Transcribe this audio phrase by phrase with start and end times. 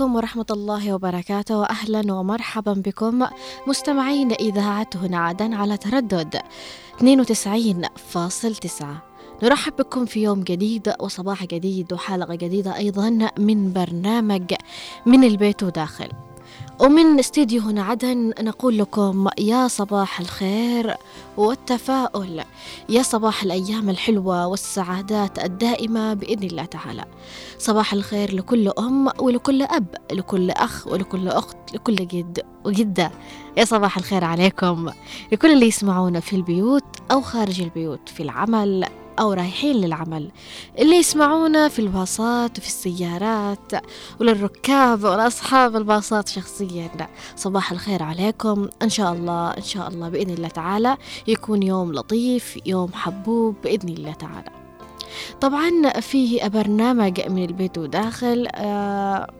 [0.00, 3.26] عليكم ورحمة الله وبركاته وأهلا ومرحبا بكم
[3.66, 6.40] مستمعين إذاعة هنا عدن على تردد
[7.00, 8.84] 92.9
[9.42, 14.54] نرحب بكم في يوم جديد وصباح جديد وحلقة جديدة أيضا من برنامج
[15.06, 16.29] من البيت وداخل.
[16.80, 20.94] ومن استديو هنا عدن نقول لكم يا صباح الخير
[21.36, 22.42] والتفاؤل.
[22.88, 27.04] يا صباح الأيام الحلوة والسعادات الدائمة بإذن الله تعالى.
[27.58, 33.10] صباح الخير لكل أم ولكل أب لكل أخ ولكل أخت لكل جد وجدة.
[33.56, 34.90] يا صباح الخير عليكم.
[35.32, 38.86] لكل اللي يسمعونا في البيوت أو خارج البيوت في العمل.
[39.20, 40.30] أو رايحين للعمل.
[40.78, 43.72] اللي يسمعونا في الباصات وفي السيارات
[44.20, 46.90] وللركاب ولأصحاب الباصات شخصيا.
[47.36, 48.68] صباح الخير عليكم.
[48.82, 50.96] إن شاء الله إن شاء الله بإذن الله تعالى
[51.26, 54.50] يكون يوم لطيف يوم حبوب بإذن الله تعالى.
[55.40, 59.30] طبعا فيه برنامج من البيت وداخل آه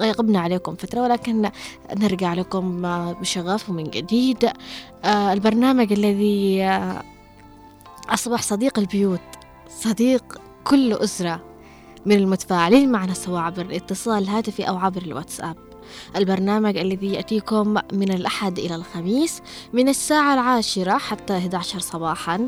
[0.00, 1.50] غبنا عليكم فترة ولكن
[1.96, 4.50] نرجع لكم بشغف ومن جديد.
[5.04, 7.02] آه البرنامج الذي آه
[8.10, 9.20] أصبح صديق البيوت
[9.68, 11.44] صديق كل أسرة
[12.06, 15.56] من المتفاعلين معنا سواء عبر الاتصال الهاتفي أو عبر الواتساب.
[16.16, 22.46] البرنامج الذي يأتيكم من الأحد إلى الخميس من الساعة العاشرة حتى 11 صباحا.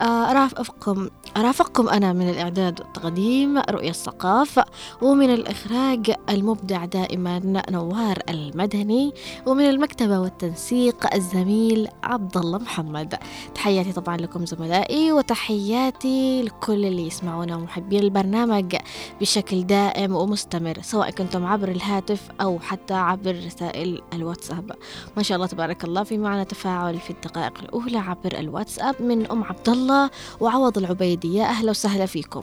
[0.00, 4.64] أرافقكم أرافقكم أنا من الإعداد والتقديم رؤية الثقافة
[5.02, 9.12] ومن الإخراج المبدع دائما نوار المدني
[9.46, 13.14] ومن المكتبة والتنسيق الزميل عبد الله محمد.
[13.54, 18.76] تحياتي طبعا لكم زملائي وتحياتي لكل اللي يسمعونا محبين البرنامج
[19.20, 24.72] بشكل دائم ومستمر سواء كنتم عبر الهاتف أو حتى عبر رسائل الواتساب.
[25.16, 29.44] ما شاء الله تبارك الله في معنا تفاعل في الدقائق الأولى عبر الواتساب من أم
[29.44, 30.10] عبد الله
[30.40, 31.25] وعوض العبيدي.
[31.34, 32.42] يا أهلا وسهلا فيكم.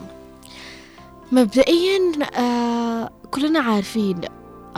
[1.32, 4.22] مبدئيا آه كلنا عارفين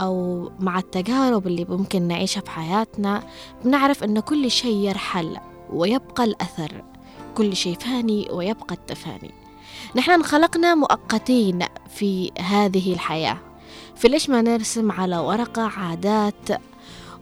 [0.00, 3.22] أو مع التجارب اللي ممكن نعيشها في حياتنا
[3.64, 5.36] بنعرف أن كل شيء يرحل
[5.72, 6.84] ويبقى الأثر
[7.34, 9.30] كل شيء فاني ويبقى التفاني.
[9.96, 11.58] نحن انخلقنا مؤقتين
[11.94, 13.38] في هذه الحياة.
[13.96, 16.48] فليش ما نرسم على ورقة عادات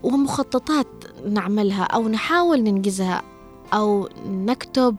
[0.02, 0.86] ومخططات
[1.26, 3.22] نعملها أو نحاول ننجزها؟
[3.74, 4.96] أو نكتب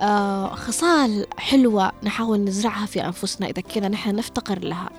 [0.00, 4.90] آه خصال حلوة نحاول نزرعها في أنفسنا إذا كنا نحن نفتقر لها.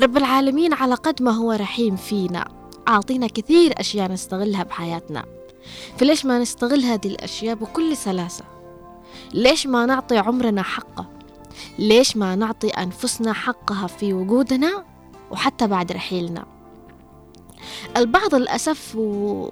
[0.00, 2.48] رب العالمين على قد ما هو رحيم فينا.
[2.88, 5.24] أعطينا كثير أشياء نستغلها بحياتنا.
[5.98, 8.44] فليش ما نستغل هذه الأشياء بكل سلاسة؟
[9.34, 11.06] ليش ما نعطي عمرنا حقه؟
[11.78, 14.84] ليش ما نعطي أنفسنا حقها في وجودنا
[15.30, 16.44] وحتى بعد رحيلنا؟
[17.96, 19.00] البعض للأسف و...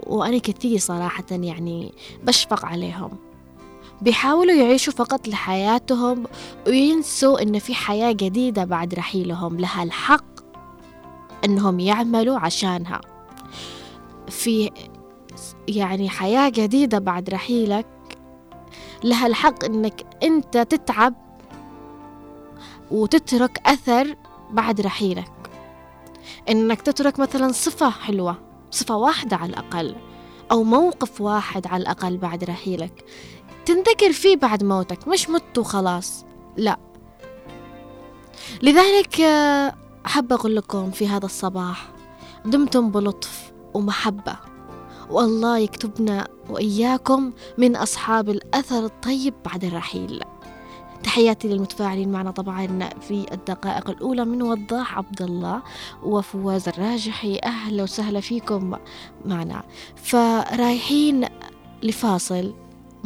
[0.06, 1.92] وأنا كثير صراحة يعني
[2.24, 3.10] بشفق عليهم.
[4.02, 6.24] بيحاولوا يعيشوا فقط لحياتهم
[6.66, 9.60] وينسوا إن في حياة جديدة بعد رحيلهم.
[9.60, 10.24] لها الحق
[11.44, 13.00] إنهم يعملوا عشانها.
[14.28, 14.70] في
[15.68, 17.86] يعني حياة جديدة بعد رحيلك
[19.04, 21.14] لها الحق إنك أنت تتعب
[22.90, 24.16] وتترك أثر
[24.50, 25.39] بعد رحيلك.
[26.48, 28.38] إنك تترك مثلا صفة حلوة
[28.70, 29.96] صفة واحدة على الأقل
[30.50, 33.04] أو موقف واحد على الأقل بعد رحيلك.
[33.66, 36.24] تنذكر فيه بعد موتك مش مت وخلاص
[36.56, 36.78] لا.
[38.62, 39.20] لذلك
[40.06, 41.90] أحب أقول لكم في هذا الصباح
[42.44, 44.36] دمتم بلطف ومحبة.
[45.10, 50.20] والله يكتبنا وإياكم من أصحاب الأثر الطيب بعد الرحيل.
[51.02, 54.24] تحياتي للمتفاعلين معنا طبعا في الدقائق الأولى.
[54.24, 55.62] من وضاح عبد الله
[56.02, 58.76] وفواز الراجحي أهلا وسهلا فيكم
[59.24, 59.62] معنا.
[59.96, 61.28] فرايحين
[61.82, 62.54] لفاصل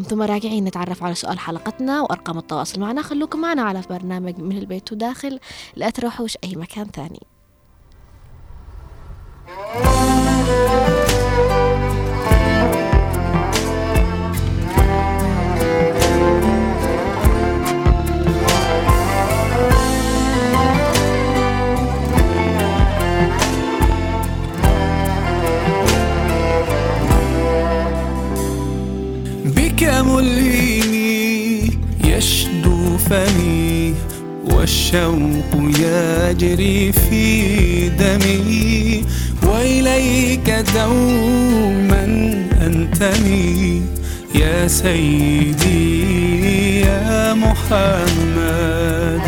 [0.08, 3.02] ثم راجعين نتعرف على سؤال حلقتنا وأرقام التواصل معنا.
[3.02, 5.40] خلوكم معنا على برنامج من البيت وداخل
[5.76, 7.22] لا تروحوش أي مكان ثاني.
[44.84, 49.22] سيدي يا محمد.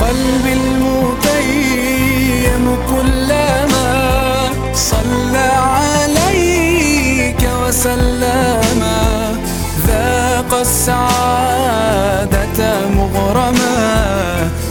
[0.00, 3.90] قلبي المتيم كلما
[4.74, 8.82] صلى عليك وسلم.
[9.86, 12.60] ذاق السعادة
[12.96, 13.78] مغرما.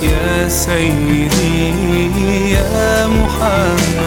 [0.04, 3.99] يا سيدي يا محمد.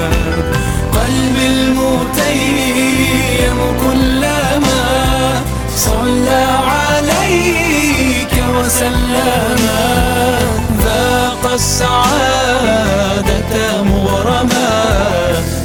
[5.84, 6.44] صلى
[6.74, 9.60] عليك وسلم.
[10.84, 14.74] ذاق السعادة مغرما.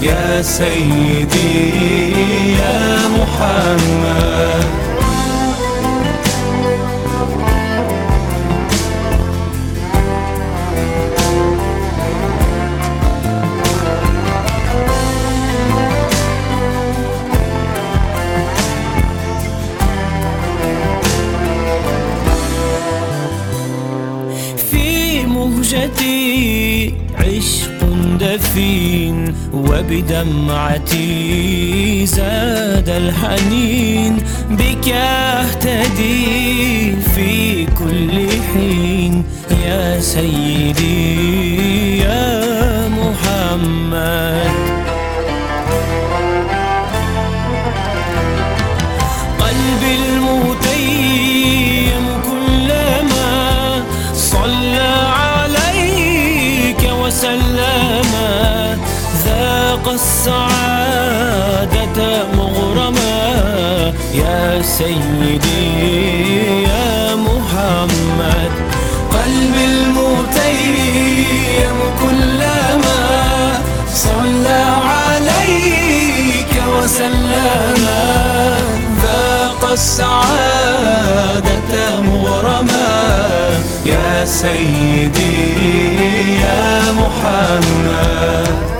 [0.01, 1.71] يا سيدي
[2.59, 4.67] يا محمد.
[28.27, 31.05] عشق دفين وبدمعتي
[32.05, 34.17] زاد الحنين
[34.49, 39.23] بك أهتدي في كل حين.
[39.65, 44.51] يا سيدي يا محمد.
[49.39, 53.83] قلبي المتيم كلما
[54.13, 58.06] صلى عليك وسلم.
[59.77, 61.59] ذاق السعادة
[62.33, 63.93] مغرما.
[64.13, 65.67] يا سيدي
[66.63, 68.51] يا محمد
[69.13, 70.97] قلبي المتيم
[72.01, 73.01] كلما
[73.93, 74.63] صلى
[74.93, 77.85] عليك وسلم.
[79.01, 81.21] ذاق السعادة
[82.01, 82.91] مغرما.
[83.85, 85.37] يا سيدي
[86.41, 88.76] يا محمد.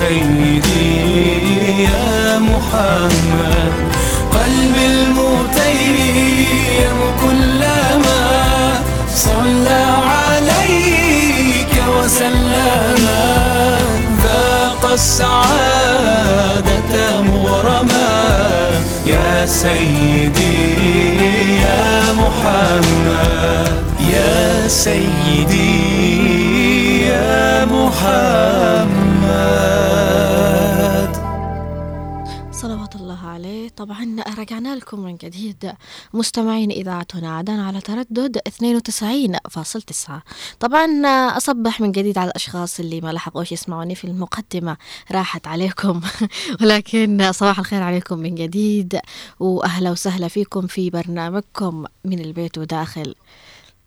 [0.00, 3.72] سيدي يا محمد.
[4.32, 8.24] قلبي المتيم كلما
[9.14, 9.84] صلى
[10.16, 13.04] عليك وسلم.
[14.22, 18.12] ذاق السعادة مغرما.
[19.06, 20.58] يا سيدي
[21.62, 23.72] يا محمد.
[24.12, 25.76] يا سيدي
[27.06, 29.09] يا محمد.
[32.52, 33.68] صلوات الله عليه.
[33.68, 35.72] طبعا رجعنا لكم من جديد.
[36.14, 40.22] مستمعين إذاعتنا عدن على تردد 92.9
[40.60, 41.06] طبعا
[41.36, 44.76] أصبح من جديد على الأشخاص اللي ما لحقوش يسمعوني في المقدمة.
[45.12, 46.00] راحت عليكم.
[46.60, 49.00] ولكن صباح الخير عليكم من جديد.
[49.40, 53.14] وأهلا وسهلا فيكم في برنامجكم من البيت وداخل.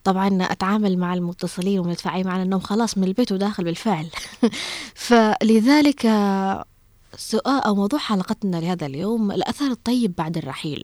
[0.04, 4.10] طبعا أتعامل مع المتصلين والمتفاعلين معنا انهم خلاص من البيت وداخل بالفعل.
[4.96, 6.02] فلذلك
[7.18, 10.84] سؤال أو موضوع حلقتنا لهذا اليوم الأثر الطيب بعد الرحيل.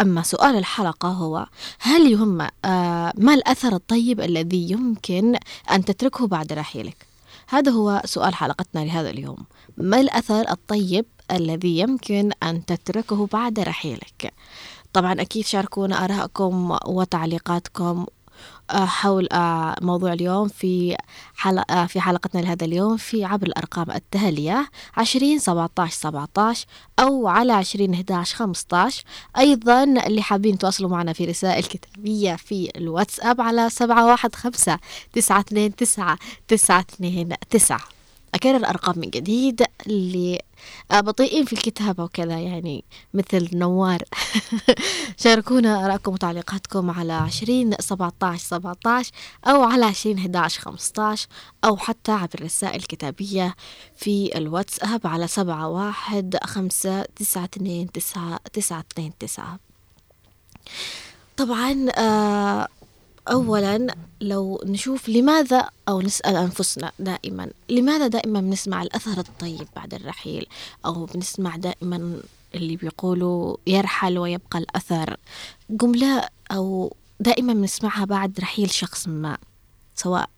[0.00, 1.46] أما سؤال الحلقة هو
[1.80, 5.36] هل يهم آه ما الأثر الطيب الذي يمكن
[5.70, 7.06] أن تتركه بعد رحيلك؟
[7.48, 9.44] هذا هو سؤال حلقتنا لهذا اليوم.
[9.76, 14.32] ما الأثر الطيب الذي يمكن أن تتركه بعد رحيلك؟
[14.92, 18.06] طبعا أكيد شاركونا آرائكم وتعليقاتكم
[18.76, 20.96] حول آه، موضوع اليوم في
[21.36, 26.54] حلقة آه، في حلقتنا لهذا اليوم في عبر الأرقام التالية عشرين سبعة عشر سبعة
[26.98, 28.92] أو على عشرين أحد عشر خمسة
[29.38, 34.78] أيضا اللي حابين تواصلوا معنا في رسائل كتابية في الواتساب على سبعة واحد خمسة
[35.12, 37.99] تسعة اثنين تسعة تسعة اثنين تسعة.
[38.34, 40.40] أكرر الأرقام من جديد اللي
[40.90, 42.84] آه، بطيئين في الكتابة وكذا يعني
[43.14, 44.02] مثل نوار.
[45.22, 49.12] شاركونا آرائكم وتعليقاتكم على عشرين سبعتاش سبعتاش
[49.46, 51.28] أو على عشرين إحداش خمستاش
[51.64, 53.54] أو حتى عبر الرسائل الكتابية
[53.96, 59.58] في الواتساب على سبعة واحد خمسة تسعة اثنين تسعة تسعة اثنين تسعة.
[61.36, 62.68] طبعا آه
[63.28, 70.46] أولا لو نشوف لماذا أو نسأل أنفسنا دائما لماذا دائما بنسمع الأثر الطيب بعد الرحيل؟
[70.86, 72.20] أو بنسمع دائما
[72.54, 75.16] اللي بيقولوا يرحل ويبقى الأثر.
[75.70, 79.38] جملة أو دائما بنسمعها بعد رحيل شخص ما
[79.94, 80.28] سواء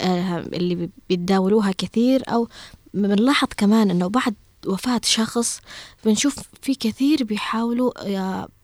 [0.00, 2.48] آه، اللي بي- بيتداولوها كثير أو
[2.94, 4.34] بنلاحظ كمان أنه بعد
[4.66, 5.60] وفاة شخص
[6.04, 7.92] بنشوف في كثير بيحاولوا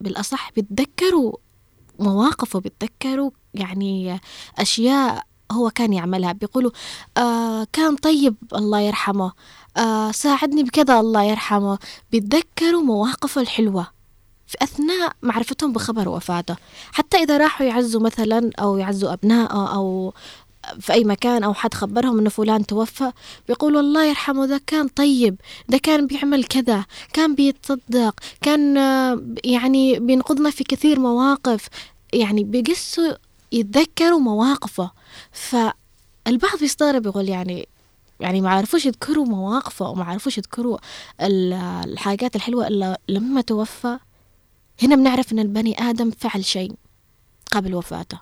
[0.01, 1.33] بالأصح بيتذكروا
[1.99, 4.21] مواقفه بيتذكروا يعني
[4.59, 6.33] أشياء هو كان يعملها.
[6.33, 6.71] بيقولوا
[7.17, 9.33] آه كان طيب الله يرحمه.
[9.77, 11.79] آه ساعدني بكذا الله يرحمه.
[12.13, 13.87] بيتذكروا مواقفه الحلوة
[14.47, 16.57] في أثناء معرفتهم بخبر وفاته.
[16.93, 20.15] حتى إذا راحوا يعزوا مثلا أو يعزوا أبنائه أو
[20.81, 23.13] في أي مكان أو حد خبرهم إنه فلان توفى
[23.49, 28.77] بيقولوا الله يرحمه ده كان طيب ده كان بيعمل كذا كان بيتصدق كان
[29.45, 31.69] يعني بينقذنا في كثير مواقف.
[32.13, 33.13] يعني بيقسوا
[33.53, 34.91] يتذكروا مواقفه.
[35.33, 37.69] فالبعض بيستغرب يقول يعني
[38.21, 40.79] يعني ما عرفوش يذكروا مواقفه وما عرفوش يذكروا
[41.21, 43.99] الحاجات الحلوة إلا لما توفى.
[44.83, 46.73] هنا بنعرف إن البني آدم فعل شيء
[47.53, 48.21] قبل وفاته.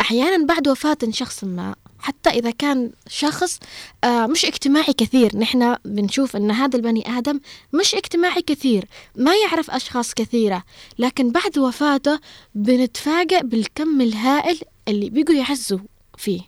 [0.00, 3.58] أحيانا بعد وفاة شخص ما حتى إذا كان شخص
[4.04, 5.36] آه، مش اجتماعي كثير.
[5.36, 7.40] نحن بنشوف أن هذا البني آدم
[7.72, 8.84] مش اجتماعي كثير
[9.16, 10.64] ما يعرف أشخاص كثيرة.
[10.98, 12.20] لكن بعد وفاته
[12.54, 15.78] بنتفاجأ بالكم الهائل اللي بيجوا يعزوا
[16.18, 16.40] فيه.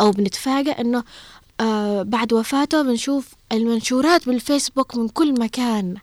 [0.00, 1.04] أو بنتفاجأ أنه
[1.60, 5.96] آه بعد وفاته بنشوف المنشورات بالفيسبوك من كل مكان.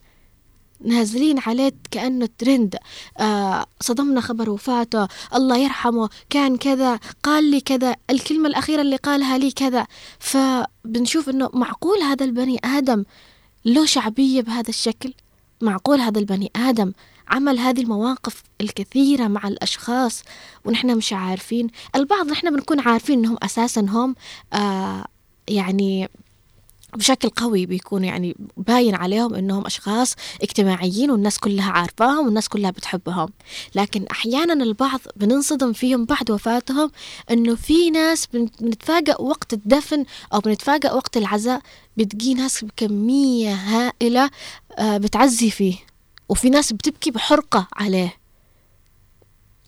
[0.84, 2.76] نازلين عليه كأنه ترند
[3.20, 5.08] آه صدمنا خبر وفاته.
[5.36, 9.88] الله يرحمه كان كذا قال لي كذا الكلمة الأخيرة اللي قالها لي كذا.
[10.20, 13.04] فبنشوف أنه معقول هذا البني آدم
[13.66, 15.14] له شعبية بهذا الشكل؟
[15.62, 16.92] معقول هذا البني آدم
[17.28, 20.24] عمل هذه المواقف الكثيرة مع الأشخاص
[20.66, 24.16] ونحن مش عارفين؟ البعض نحن بنكون عارفين أنهم أساسا هم
[24.54, 25.06] آه
[25.48, 26.10] يعني
[26.98, 33.30] بشكل قوي بيكون يعني باين عليهم إنهم أشخاص اجتماعيين والناس كلها عارفاهم والناس كلها بتحبهم.
[33.76, 36.92] لكن أحيانا البعض بننصدم فيهم بعد وفاتهم
[37.32, 41.62] إنه في ناس بنتفاجئ وقت الدفن أو بنتفاجئ وقت العزاء
[41.98, 44.30] بتجي ناس بكمية هائلة
[44.80, 45.76] آه، بتعزي فيه.
[46.30, 48.14] وفي ناس بتبكي بحرقة عليه.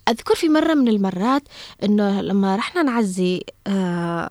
[0.10, 1.44] أذكر في مرة من المرات
[1.84, 4.30] إنه لما رحنا نعزي آه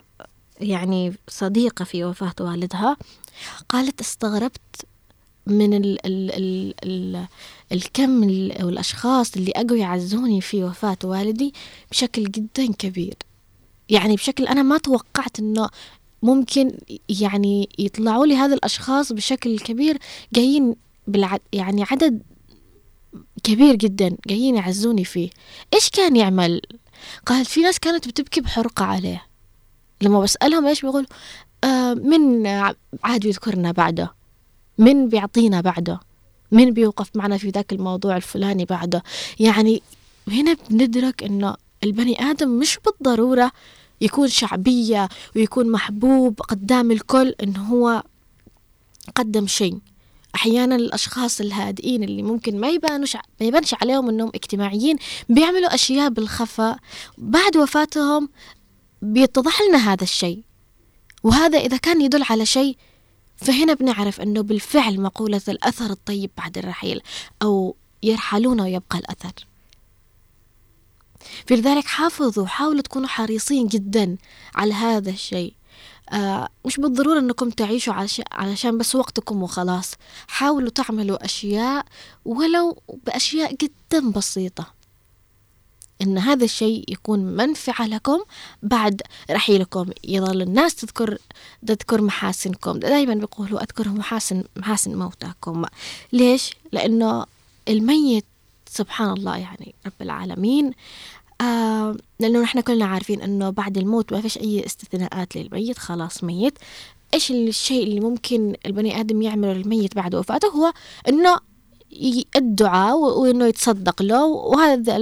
[0.61, 2.96] يعني صديقة في وفاة والدها
[3.68, 4.87] قالت استغربت
[5.46, 7.26] من ال ال ال ال
[7.73, 8.23] الكم
[8.64, 11.54] والأشخاص اللي أجوا يعزوني في وفاة والدي
[11.90, 13.14] بشكل جدا كبير.
[13.88, 15.68] يعني بشكل أنا ما توقعت إنه
[16.23, 19.99] ممكن يعني يطلعوا لي هذا الأشخاص بشكل كبير
[20.32, 22.23] جايين بالعد يعني عدد
[23.42, 25.30] كبير جدا جايين يعزوني فيه.
[25.75, 26.61] إيش كان يعمل؟
[27.26, 29.34] قال في ناس كانت بتبكي بحرقة عليه.
[30.04, 31.06] لما بسألهم إيش بيقول
[31.64, 32.46] آه من
[33.04, 34.14] عاد يذكرنا بعده.
[34.78, 36.00] من بيعطينا بعده.
[36.52, 39.02] من بيوقف معنا في ذاك الموضوع الفلاني بعده.
[39.40, 39.82] يعني
[40.28, 43.52] هنا بندرك إنه البني آدم مش بالضرورة
[44.00, 48.02] يكون شعبية ويكون محبوب قدام الكل إنه هو
[49.14, 49.78] قدم شيء.
[50.34, 54.96] أحيانا الأشخاص الهادئين اللي ممكن ما يبانوش ما يبانش عليهم إنهم اجتماعيين
[55.28, 56.78] بيعملوا أشياء بالخفاء.
[57.18, 58.28] بعد وفاتهم
[59.04, 60.42] بيتضح لنا هذا الشيء.
[61.23, 62.76] وهذا إذا كان يدل على شيء
[63.37, 67.00] فهنا بنعرف أنه بالفعل مقولة الأثر الطيب بعد الرحيل
[67.42, 69.32] أو يرحلون ويبقى الأثر.
[71.46, 74.16] في ذلك حافظوا حاولوا تكونوا حريصين جدا
[74.54, 75.54] على هذا الشيء.
[76.12, 77.94] آه مش بالضرورة أنكم تعيشوا
[78.32, 79.94] علشان بس وقتكم وخلاص.
[80.28, 81.87] حاولوا تعملوا أشياء
[82.25, 84.74] ولو بأشياء جدا بسيطة.
[86.04, 88.18] إن هذا الشيء يكون منفعة لكم
[88.62, 91.18] بعد رحيلكم يظل الناس تذكر
[91.66, 92.78] تذكر محاسنكم.
[92.78, 95.64] دائما بيقولوا أذكر محاسن محاسن موتاكم.
[96.12, 97.26] ليش؟ لأنه
[97.68, 98.25] الميت
[98.70, 100.73] سبحان الله يعني رب العالمين
[101.40, 105.78] آه لأنه نحن كلنا عارفين إنه بعد الموت ما فيش أي استثناءات للميت.
[105.78, 106.58] خلاص ميت.
[107.14, 110.73] إيش الشيء اللي ممكن البني آدم يعمله للميت بعد وفاته؟ هو
[111.08, 111.38] إنه
[112.37, 114.25] الدعاء وإنه يتصدق له.
[114.25, 114.97] وهذا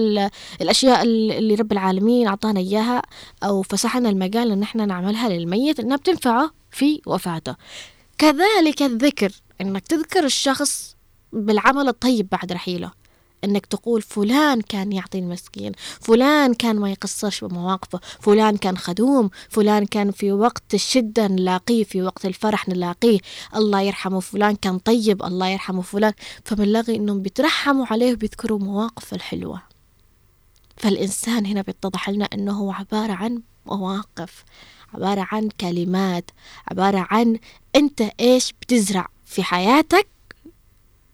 [0.61, 3.03] الأشياء اللي رب العالمين أعطانا إياها
[3.43, 7.55] أو فسحنا المجال إن إحنا نعملها للميت إنها بتنفعه في وفاته.
[8.19, 10.97] كذلك الذكر إنك تذكر الشخص
[11.33, 13.02] بالعمل الطيب بعد رحيله.
[13.45, 19.87] إنك تقول فلان كان يعطي المسكين فلان كان ما يقصرش بمواقفه فلان كان خدوم فلان
[19.87, 23.19] كان في وقت الشدة نلاقيه في وقت الفرح نلاقيه
[23.57, 26.13] الله يرحمه فلان كان طيب الله يرحمه فلان.
[26.45, 29.63] فبنلاقي إنهم بيترحموا عليه وبيذكروا مواقف الحلوة.
[30.77, 34.45] فالإنسان هنا بيتضح لنا أنه هو عبارة عن مواقف
[34.95, 36.31] عبارة عن كلمات
[36.71, 37.39] عبارة عن
[37.77, 40.09] أنت إيش بتزرع في حياتك؟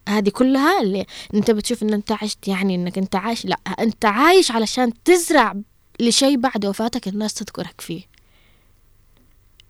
[0.09, 3.47] هذه كلها اللي انت بتشوف إن انت عشت يعني إنك انت عايش.
[3.47, 5.55] لا انت عايش علشان تزرع
[6.01, 8.03] لشيء بعد وفاتك الناس تذكرك فيه.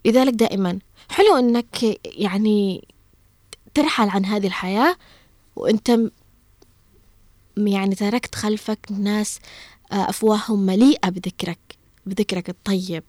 [0.05, 0.79] لذلك دائما
[1.09, 2.87] حلو إنك يعني
[3.73, 4.95] ترحل عن هذه الحياة
[5.55, 5.99] وأنت
[7.57, 9.39] يعني تركت خلفك ناس
[9.91, 11.59] آه، أفواههم مليئة بذكرك
[12.05, 13.03] بذكرك الطيب.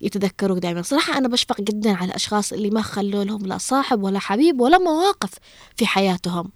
[0.00, 0.82] يتذكروك دائما.
[0.82, 4.78] صراحة أنا بشفق جدا على الأشخاص اللي ما خلوا لهم لا صاحب ولا حبيب ولا
[4.78, 5.30] مواقف
[5.76, 6.50] في حياتهم.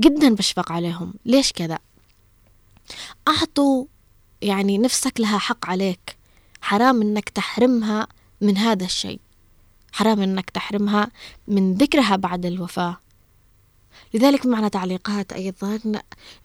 [0.00, 1.14] جدا بشفق عليهم.
[1.24, 1.78] ليش كذا؟
[3.28, 3.86] أعطوا
[4.42, 6.16] يعني نفسك لها حق عليك.
[6.60, 8.06] حرام إنك تحرمها
[8.40, 9.20] من هذا الشيء.
[9.92, 11.10] حرام إنك تحرمها
[11.48, 13.01] من ذكرها بعد الوفاة.
[14.14, 15.80] لذلك معنا تعليقات أيضا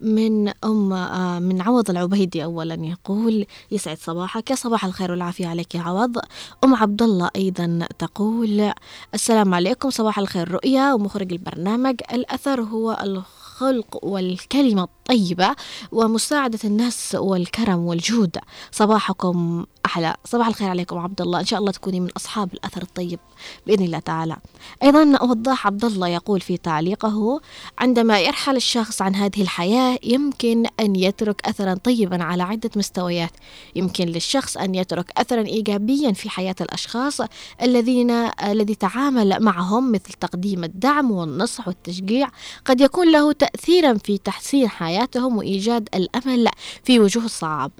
[0.01, 5.75] من أم آه، من عوض العبيدي أولا يقول يسعد صباحك يا صباح الخير والعافية عليك
[5.75, 6.17] يا عوض.
[6.63, 8.71] أم عبد الله أيضا تقول
[9.13, 10.93] السلام عليكم صباح الخير رؤيا.
[10.93, 15.55] ومخرج البرنامج الأثر هو الخلق والكلمة الطيبة
[15.91, 18.37] ومساعدة الناس والكرم والجود.
[18.71, 20.15] صباحكم أحلى.
[20.25, 21.39] صباح الخير عليكم عبد الله.
[21.39, 23.19] إن شاء الله تكوني من أصحاب الأثر الطيب
[23.67, 24.37] بإذن الله تعالى.
[24.83, 27.41] أيضا وضاح عبد الله يقول في تعليقه
[27.79, 33.31] عندما يرحل الشخص عن هذه الحياة يمكن أن يترك أثرا طيبا على عدة مستويات.
[33.75, 37.21] يمكن للشخص أن يترك أثرا إيجابيا في حياة الأشخاص
[37.61, 38.11] الذين
[38.43, 42.29] الذي تعامل معهم مثل تقديم الدعم والنصح والتشجيع.
[42.65, 46.47] قد يكون له تأثيرا في تحسين حياتهم وإيجاد الأمل
[46.83, 47.71] في وجوه الصعاب.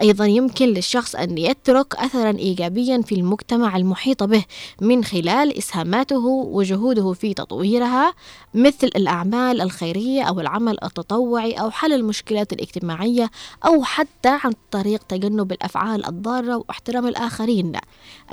[0.00, 4.44] أيضا يمكن للشخص أن يترك أثرا إيجابيا في المجتمع المحيط به
[4.80, 8.14] من خلال إسهاماته وجهوده في تطويرها
[8.54, 13.30] مثل الأعمال الخيرية أو العمل التطوعي أو حل المشكلات الاجتماعية
[13.66, 17.72] أو حتى عن طريق تجنب الأفعال الضارة واحترام الآخرين.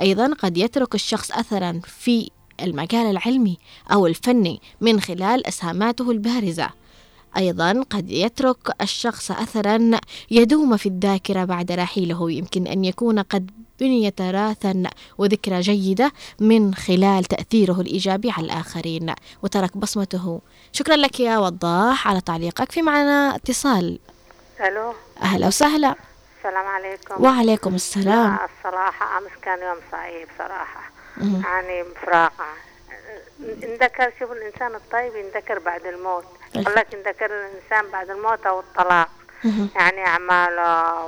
[0.00, 2.30] أيضا قد يترك الشخص أثرا في
[2.62, 3.58] المجال العلمي
[3.92, 6.81] أو الفني من خلال إسهاماته البارزة.
[7.36, 9.90] أيضا قد يترك الشخص أثرا
[10.30, 12.30] يدوم في الذاكرة بعد رحيله.
[12.30, 14.82] يمكن أن يكون قد بني تراثا
[15.18, 19.14] وذكرى جيدة من خلال تأثيره الإيجابي على الآخرين.
[19.42, 20.40] وترك بصمته.
[20.72, 22.72] شكرا لك يا وضاح على تعليقك.
[22.72, 23.98] في معنا اتصال.
[24.60, 24.94] ألو.
[25.22, 25.94] أهلا وسهلا.
[26.38, 27.24] السلام عليكم.
[27.24, 28.36] وعليكم السلام.
[28.36, 30.90] لا، الصراحة أمس كان يوم صعيب صراحة.
[31.16, 32.44] يعني مفراقة
[33.62, 36.24] انذكر شوف الإنسان الطيب ينذكر بعد الموت.
[36.54, 39.08] قال لك ينذكر الإنسان بعد الموت أو الطلاق.
[39.76, 41.04] يعني أعماله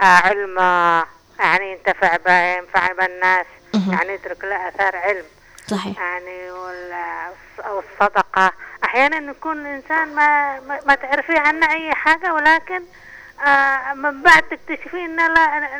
[0.00, 1.04] وعلمه
[1.38, 3.46] يعني ينتفع به ينفع بالناس.
[3.92, 5.24] يعني يترك له أثار علم
[5.66, 6.92] صحيح يعني وال-
[7.66, 8.52] أو الصدقة
[8.84, 12.82] أحيانا يكون الإنسان ما ما, ما تعرفي عنه أي حاجة ولكن
[13.46, 15.28] آه من بعد تكتشفين لا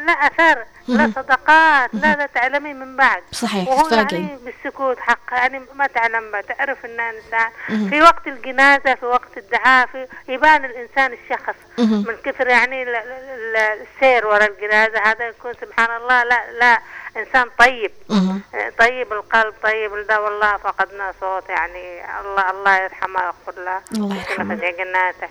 [0.06, 1.10] لا أثر لا.
[1.16, 6.40] صدقات لا لا تعلمين من بعد صحيح وهو يعني بالسكوت حق يعني ما تعلم ما
[6.40, 7.90] تعرف إن إنسان مهم.
[7.90, 11.54] في وقت الجنازة في وقت الدعاء في يبان الإنسان الشخص.
[11.78, 16.78] من كثر يعني ال- ال- ال- السير ورا الجنازة هذا يكون سبحان الله لا لا
[17.16, 18.40] إنسان طيب مهم.
[18.78, 24.54] طيب القلب طيب الدا والله فقدنا صوت يعني الله الله يرحمه ويغفر له الله يرحمه.
[24.54, 25.28] جناته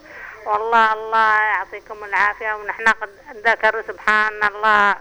[0.48, 3.10] والله الله يعطيكم العافية ونحن قد
[3.48, 4.96] ذكروا سبحان الله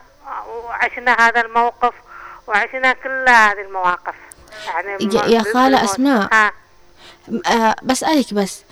[0.64, 1.94] وعشنا هذا الموقف
[2.46, 4.14] وعشنا كل هذه المواقف
[4.66, 5.04] يعني
[5.34, 5.84] يا- خالة.
[5.84, 6.28] أسماء.
[6.32, 6.52] ها
[7.50, 8.64] آه بسألك بس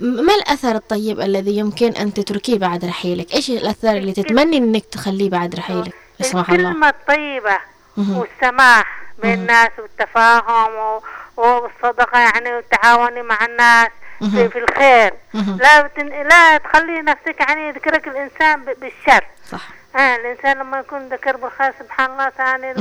[0.00, 5.30] ما الأثر الطيب الذي يمكن أن تتركيه بعد رحيلك؟ إيش الأثر اللي تتمني إنك تخليه
[5.30, 7.58] بعد رحيلك؟ سمح الله الكلمة الطيبة.
[7.96, 9.32] والسماح بين.
[9.34, 11.00] الناس والتفاهم
[11.36, 13.88] والصدقة يعني والتعاون مع الناس
[14.20, 14.48] في.
[14.48, 15.14] في الخير.
[15.34, 16.06] لا بتن...
[16.28, 18.70] لا تخلي نفسك يعني يذكرك الإنسان ب...
[18.80, 19.60] بالشر صح
[19.96, 22.72] آه الإنسان لما يكون ذكر بالخير سبحان الله ثاني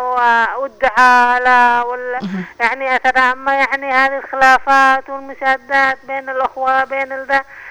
[0.00, 2.18] و- والدعاء له وال...
[2.60, 7.12] يعني أثر أما يعني هذه الخلافات والمشادات بين الأخوة بين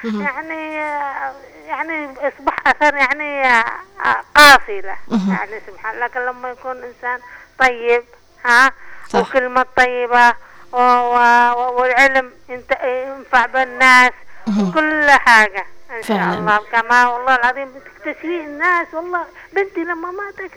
[0.03, 0.21] مهم.
[0.21, 1.33] يعني آه،
[1.67, 4.95] يعني يصبح أثر يعني آه، قاسي له.
[5.11, 7.19] يعني سبحان الله لكن لما يكون إنسان
[7.59, 8.03] طيب
[8.45, 8.71] ها
[9.09, 9.19] صح.
[9.19, 10.33] وكلمة طيبة و...
[10.33, 10.33] و...
[10.33, 12.31] و- والعلم.
[12.49, 14.11] ينفع بالناس
[14.47, 14.71] مهم.
[14.71, 16.33] كل حاجة إن شاء فعلاً.
[16.39, 20.51] الله كما والله العظيم تكتشفين الناس والله بنتي لما ماتت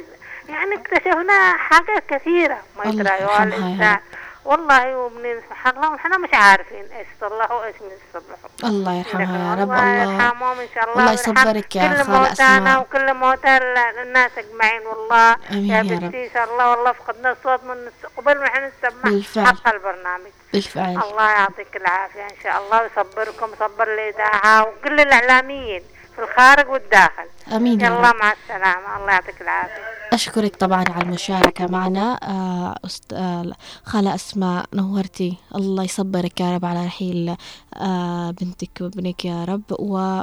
[0.49, 3.99] يعني اكتشفنا حاجات كثيرة ما يدري الإنسان.
[4.45, 9.63] والله وابني سبحان الله ونحن مش عارفين إيش صلحوا وإيش ما يصلحوا الله يرحمها يا
[9.63, 12.79] رب الله الله يرحمهم إن شاء الله الله يصبرك يا خالة موتانا.
[12.79, 15.89] وكل موتى ال- الناس أجمعين والله آمين يا يا رب.
[15.89, 19.47] بنتي إن شاء الله والله فقدنا الصوت من قبل ما إحنا نسمع بالفعل.
[19.47, 25.83] حق البرنامج بالفعل الله يعطيك العافية إن شاء الله ويصبركم صبر الإذاعة وكل الإعلاميين
[26.21, 27.27] في الخارج والداخل.
[27.57, 28.17] آمين يا يلا رب.
[28.17, 28.97] مع السلامة.
[28.97, 29.83] الله يعطيك العافية.
[30.13, 32.19] أشكرك طبعا على المشاركة معنا.
[32.23, 33.13] آه أست...
[33.13, 33.53] آه
[33.85, 37.37] خالة أسماء نورتي الله يصبرك يا رب على رحيل
[37.77, 39.63] آه بنتك وابنك يا رب.
[39.79, 40.23] و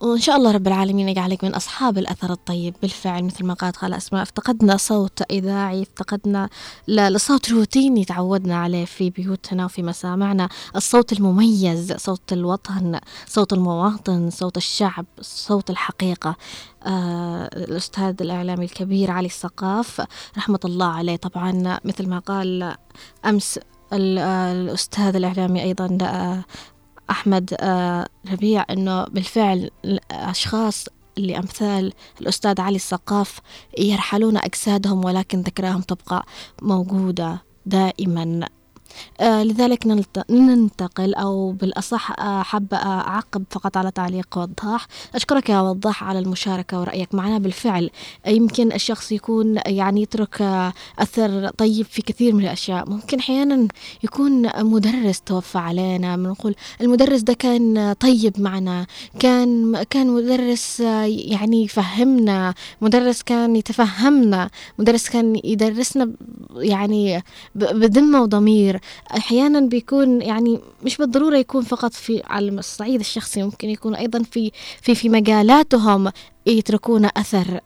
[0.00, 2.74] وإن شاء الله رب العالمين يجعلك من أصحاب الأثر الطيب.
[2.82, 6.48] بالفعل مثل ما قالت خالة أسماء افتقدنا صوت إذاعي افتقدنا
[6.88, 10.48] لصوت روتيني تعودنا عليه في بيوتنا وفي مسامعنا.
[10.76, 16.36] الصوت المميز صوت الوطن صوت المواطن صوت الشعب صوت الحقيقة.
[16.86, 20.00] آه الأستاذ الإعلامي الكبير علي السقاف
[20.36, 21.16] رحمة الله عليه.
[21.16, 22.74] طبعا مثل ما قال
[23.26, 23.58] أمس
[23.92, 26.44] آه، الأستاذ الإعلامي أيضا آه،
[27.10, 30.86] أحمد آه، ربيع أنه بالفعل الأشخاص
[31.18, 33.38] اللي أمثال الأستاذ علي السقاف
[33.78, 36.26] يرحلون أجسادهم ولكن ذكراهم تبقى
[36.62, 38.48] موجودة دائما.
[39.20, 44.86] لذلك نلت- ننتقل أو بالأصح آه، حابة أعقب فقط على تعليق وضاح.
[45.14, 47.38] أشكرك يا وضاح على المشاركة ورأيك معنا.
[47.38, 47.90] بالفعل
[48.26, 52.90] آه، يمكن الشخص يكون يعني يترك آه، أثر طيب في كثير من الأشياء.
[52.90, 53.68] ممكن أحيانا
[54.02, 56.16] يكون مدرس توفى علينا.
[56.16, 58.86] بنقول المدرس ده كان طيب معنا.
[59.18, 62.54] كان كان مدرس آه، يعني يفهمنا.
[62.80, 64.50] مدرس كان يتفهمنا.
[64.78, 66.12] مدرس كان يدرسنا
[66.56, 67.22] يعني
[67.54, 68.79] ب- بذمة وضمير.
[69.16, 74.52] أحيانا بيكون يعني مش بالضرورة يكون فقط في على الصعيد الشخصي ممكن يكون أيضا في
[74.82, 76.12] في في مجالاتهم
[76.46, 77.60] يتركون أثر.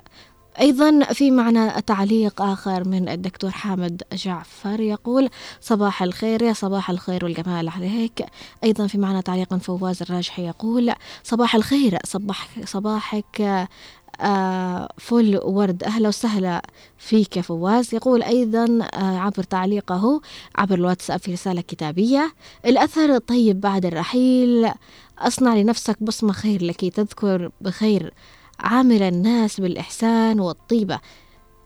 [0.61, 5.29] أيضا في معنا تعليق آخر من الدكتور حامد جعفر يقول
[5.61, 8.27] صباح الخير يا صباح الخير والجمال عليك.
[8.65, 10.93] أيضا في معنا تعليق فواز الراجحي يقول
[11.25, 13.67] صباح الخير صباح صباحك
[14.21, 16.63] آه فل ورد أهلا وسهلا
[16.99, 17.95] فيك يا فواز.
[17.95, 20.21] يقول أيضا آه عبر تعليقه
[20.57, 22.35] عبر الواتساب في رسالة كتابية.
[22.67, 24.71] الأثر الطيب بعد الرحيل.
[25.19, 28.15] أصنع لنفسك بصمة خير لكي تذكر بخير
[28.61, 31.01] عامل الناس بالإحسان والطيبة.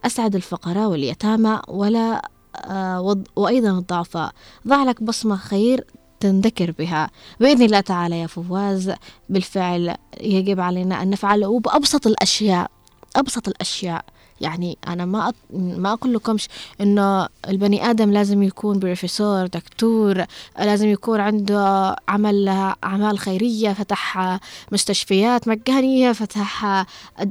[0.05, 4.33] أسعد الفقراء واليتامى ولا آه وأيضا الضعفاء.
[4.69, 5.85] ضع لك بصمة خير
[6.21, 7.11] تنذكر بها.
[7.41, 8.93] بإذن الله تعالى يا فواز
[9.29, 12.71] بالفعل يجب علينا أن نفعله وبأبسط الأشياء
[13.17, 14.05] أبسط الأشياء.
[14.41, 15.35] يعني أنا ما أط...
[15.53, 16.49] ما أقول لكمش
[16.81, 20.25] إنه البني آدم لازم يكون بروفيسور دكتور
[20.59, 22.49] لازم يكون عنده عمل
[22.85, 24.39] أعمال خيرية فتح
[24.73, 26.85] مستشفيات مجانية فتح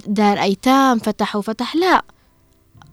[0.08, 2.02] دار أيتام فتح وفتح لا.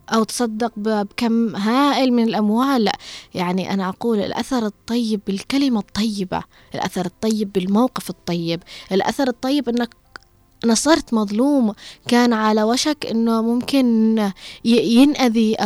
[0.08, 2.90] أو تصدق بكم هائل من الأموال.
[3.34, 6.42] يعني أنا أقول الأثر الطيب بالكلمة الطيبة
[6.74, 8.62] الأثر الطيب بالموقف الطيب
[8.92, 10.03] الأثر الطيب أنك
[10.66, 11.72] نصرت مظلوم.
[12.08, 14.30] كان على وشك إنه ممكن
[14.64, 15.56] ينأذي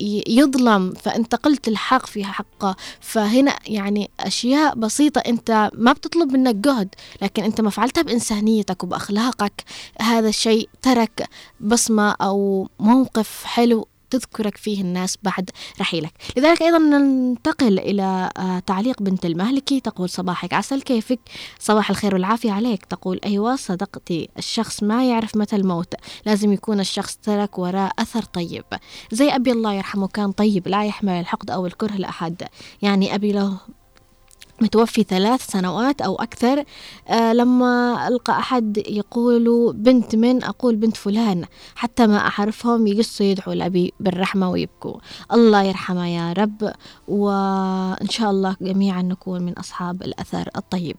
[0.00, 2.76] ي- يظلم فانت قلت الحق في حقه.
[3.00, 9.64] فهنا يعني أشياء بسيطة أنت ما بتطلب منك جهد لكن أنت ما فعلتها بإنسانيتك وبأخلاقك.
[10.00, 11.28] هذا الشيء ترك
[11.60, 16.12] بصمة أو موقف حلو تذكرك فيه الناس بعد رحيلك.
[16.36, 21.20] لذلك أيضا ننتقل إلى آه، تعليق بنت المالكي تقول صباحك عسل كيفك؟
[21.58, 22.84] صباح الخير والعافية عليك.
[22.84, 25.94] تقول أيوة صدقتي الشخص ما يعرف متى الموت
[26.26, 28.64] لازم يكون الشخص ترك وراء أثر طيب.
[29.12, 32.42] زي أبي الله يرحمه كان طيب لا يحمل الحقد أو الكره لأحد
[32.82, 33.58] يعني أبي له
[34.60, 36.64] متوفي ثلاث سنوات أو أكثر
[37.08, 41.44] آه لما ألقى أحد يقول بنت من أقول بنت فلان
[41.74, 44.94] حتى ما أعرفهم يقصوا يدعوا لأبي بالرحمة ويبكوا.
[45.32, 46.72] الله يرحمه يا رب
[47.08, 50.96] وإن شاء الله جميعا نكون من أصحاب الأثر الطيب.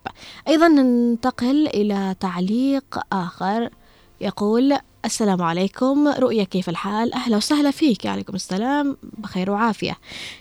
[0.48, 3.70] أيضا ننتقل إلى تعليق آخر
[4.22, 6.08] يقول السلام عليكم.
[6.08, 8.06] رؤية كيف الحال؟ أهلا وسهلا فيك.
[8.06, 8.98] عليكم السلام.
[9.04, 9.98] بخير وعافية.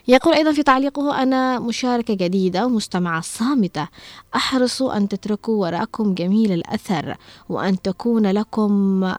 [0.08, 3.88] يقول أيضا في تعليقه أنا مشاركة جديدة ومستمعة صامتة.
[4.34, 7.16] أحرص أن تتركوا وراءكم جميل الأثر
[7.48, 9.14] وأن تكون لكم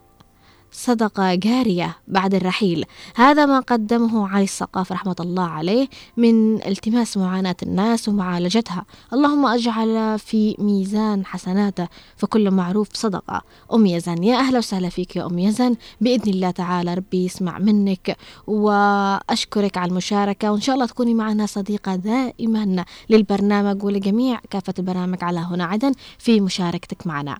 [0.71, 2.85] صدقة جارية بعد الرحيل.
[3.15, 8.85] هذا ما قدمه علي السقاف رحمة الله عليه من التماس معاناة الناس ومعالجتها.
[9.13, 13.41] اللهم أجعل في ميزان حسناته فكل معروف صدقة
[13.73, 15.75] أم يزن يا أهلا وسهلا فيك يا أم يزن.
[16.01, 21.95] بإذن الله تعالى ربي يسمع منك وأشكرك على المشاركة وإن شاء الله تكوني معنا صديقة
[21.95, 27.37] دائما للبرنامج ولجميع كافة البرامج على هنا عدن في مشاركتك معنا.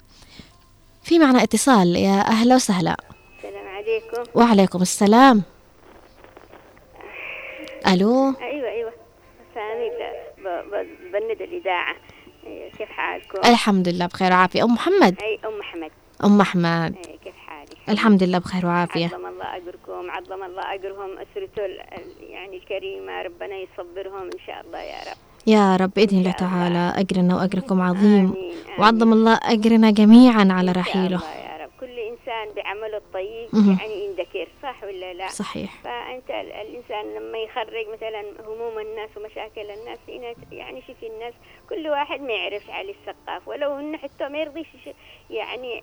[1.04, 3.20] في معنا اتصال يا أهلا وسهلا.
[3.82, 4.24] عليكم.
[4.36, 5.44] وعليكم السلام.
[7.88, 8.94] ألو؟ أيوه أيوه.
[9.56, 9.89] سامي
[11.13, 11.96] بند الإذاعة.
[12.48, 14.63] أيوة، كيف حالكم؟ الحمد لله بخير وعافية.
[14.63, 15.91] أم محمد؟ أي أم محمد.
[16.24, 16.96] أم أحمد.
[17.08, 19.06] أي كيف حالك؟ الحمد لله بخير وعافية.
[19.06, 21.10] عظم الله أجركم عظم الله أجرهم.
[21.17, 21.62] اسرته
[22.30, 25.17] يعني الكريمة ربنا يصبرهم إن شاء الله يا رب.
[25.48, 28.26] يا رب بإذن الله تعالى أجرنا وأجركم عظيم.
[28.26, 28.80] آمين، آمين.
[28.80, 33.50] وعظم الله أجرنا جميعا على رحيله الله يا رب كل انسان الإنسان بعمله الطيب.
[33.80, 39.62] يعني يندكر صح ولا لا صحيح فأنت ال- الإنسان لما يخرج مثلا هموم الناس ومشاكل
[39.72, 40.00] الناس
[40.52, 41.34] يعني شوفي الناس
[41.70, 44.96] كل واحد ما يعرفش علي الثقاف ولو إنه حتى ما يرضيش يش-
[45.30, 45.74] يعني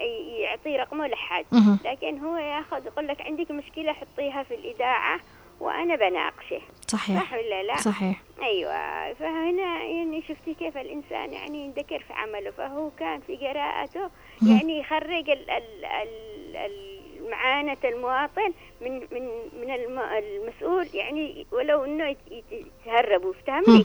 [0.40, 1.46] يعطي رقمه لحد.
[1.84, 5.20] لكن هو ياخذ يقول لك عندك مشكلة حطيها في الإذاعة
[5.60, 6.60] وأنا بناقشه.
[6.88, 7.22] صحيح.
[7.22, 8.22] صح ولا لا؟ صحيح.
[8.42, 9.12] أيوه.
[9.14, 12.50] فهنا يعني شفتي كيف الإنسان يعني يندكر في عمله.
[12.50, 14.10] فهو كان في قراءته
[14.50, 16.98] يعني يخرج ال ال ال ال-
[17.30, 19.28] معاناة المواطن من من
[19.60, 23.84] من الم- المسؤول يعني ولو إنه يت- يت- يتهربوا فهمني؟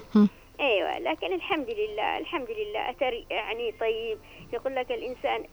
[0.59, 0.99] أيوه.
[0.99, 2.89] لكن الحمد لله الحمد لله.
[2.89, 4.17] اثر يعني طيب.
[4.53, 5.43] يقول لك الإنسان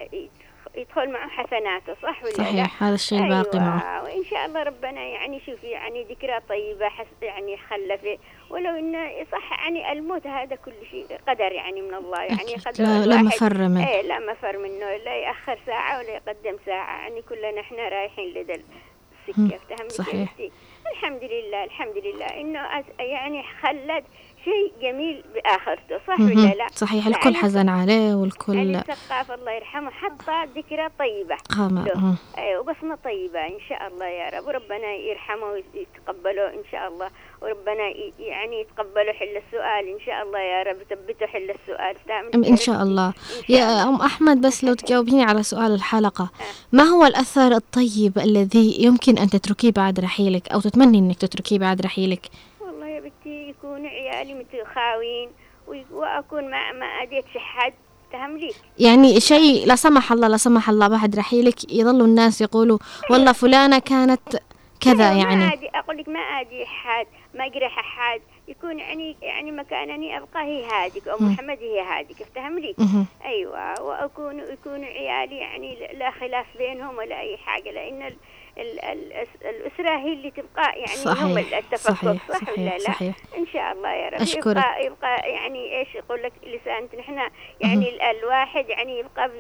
[0.75, 4.63] يدخل معه حسناته صح ولا لا؟ صحيح هذا الشيء باقي معه أيوة وإن شاء الله
[4.63, 8.19] ربنا يعني شوفي يعني ذكرى طيبة حس يعني خلفه
[8.51, 12.55] ولو إنه صح يعني الموت هذا كل شيء قدر يعني من الله يعني.
[12.55, 17.01] قدر لا, لا مفر منه إيه لا مفر منه لا يأخر ساعة ولا يقدم ساعة
[17.01, 18.63] يعني كلنا إحنا رايحين لدى
[19.29, 20.35] السكة صحيح.
[20.93, 24.05] الحمد لله الحمد لله إنه يعني خلد
[24.45, 26.55] شيء جميل بآخرته صح ولا.
[26.55, 31.95] لا؟ صحيح الكل حزن عليه علي والكل الثقاف الله يرحمه حط ذكرى طيبة قام له.
[31.95, 32.17] مهم.
[32.39, 37.11] أيوه بصمة طيبة إن شاء الله يا رب وربنا يرحمه ويتقبله إن شاء الله
[37.43, 37.85] وربنا
[38.19, 42.83] يعني يتقبله حل السؤال إن شاء الله يا رب ثبته حل السؤال فهمت إن شاء
[42.83, 43.83] الله إن يا.
[43.83, 46.31] أم أحمد بس لو تجاوبيني على سؤال الحلقة
[46.73, 51.81] ما هو الأثر الطيب الذي يمكن أن تتركيه بعد رحيلك أو تتمني أنك تتركيه بعد
[51.81, 52.27] رحيلك
[53.25, 55.31] بنتي يكون عيالي متخاوين
[55.69, 57.73] وي- وأكون ما ما اديت حد
[58.13, 62.79] فهم لي يعني شيء لا سمح الله لا سمح الله بعد رحيلك يظلوا الناس يقولوا
[63.11, 64.37] والله فلانة كانت
[64.81, 65.53] كذا أيوة، ما يعني.
[65.53, 70.65] أدي أقول لك ما ادي حد ما اجرح حد يكون يعني يعني مكانني أبقى هي
[70.65, 72.75] هادك أو محمد هي هادك افتهم لي.
[73.25, 78.17] أيوه واكون يكون عيالي يعني لا خلاف بينهم ولا أي حاجة لأن
[78.61, 82.73] ال ال ال الاسره هي اللي تبقى يعني هم صحيح التفكك صحيح صح ولا صحيح
[82.73, 84.47] لا؟ صحيح إن شاء الله يا رب أشكرك.
[84.57, 87.19] يبقى يبقى يعني إيش يقول لك لسانته نحن
[87.61, 89.31] يعني ال- الواحد يعني يبقى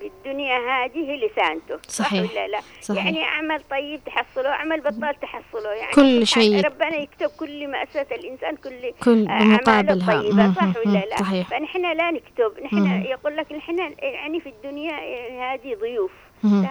[0.00, 2.30] بالدنيا هذه لسانته صح صحيح.
[2.32, 3.04] ولا لا؟ صحيح.
[3.04, 6.64] يعني اعمل طيب تحصله اعمل بطال تحصله يعني كل شيء.
[6.66, 10.12] ربنا يكتب كل مأساة الإنسان كل كل آه، بمقابلها.
[10.14, 10.54] أعماله طيبة.
[10.54, 11.48] صح ولا لا؟ صحيح.
[11.48, 13.02] فنحن لا نكتب نحن.
[13.02, 16.64] يقول لك نحن يعني في الدنيا يعني هذه ضيوف مهم.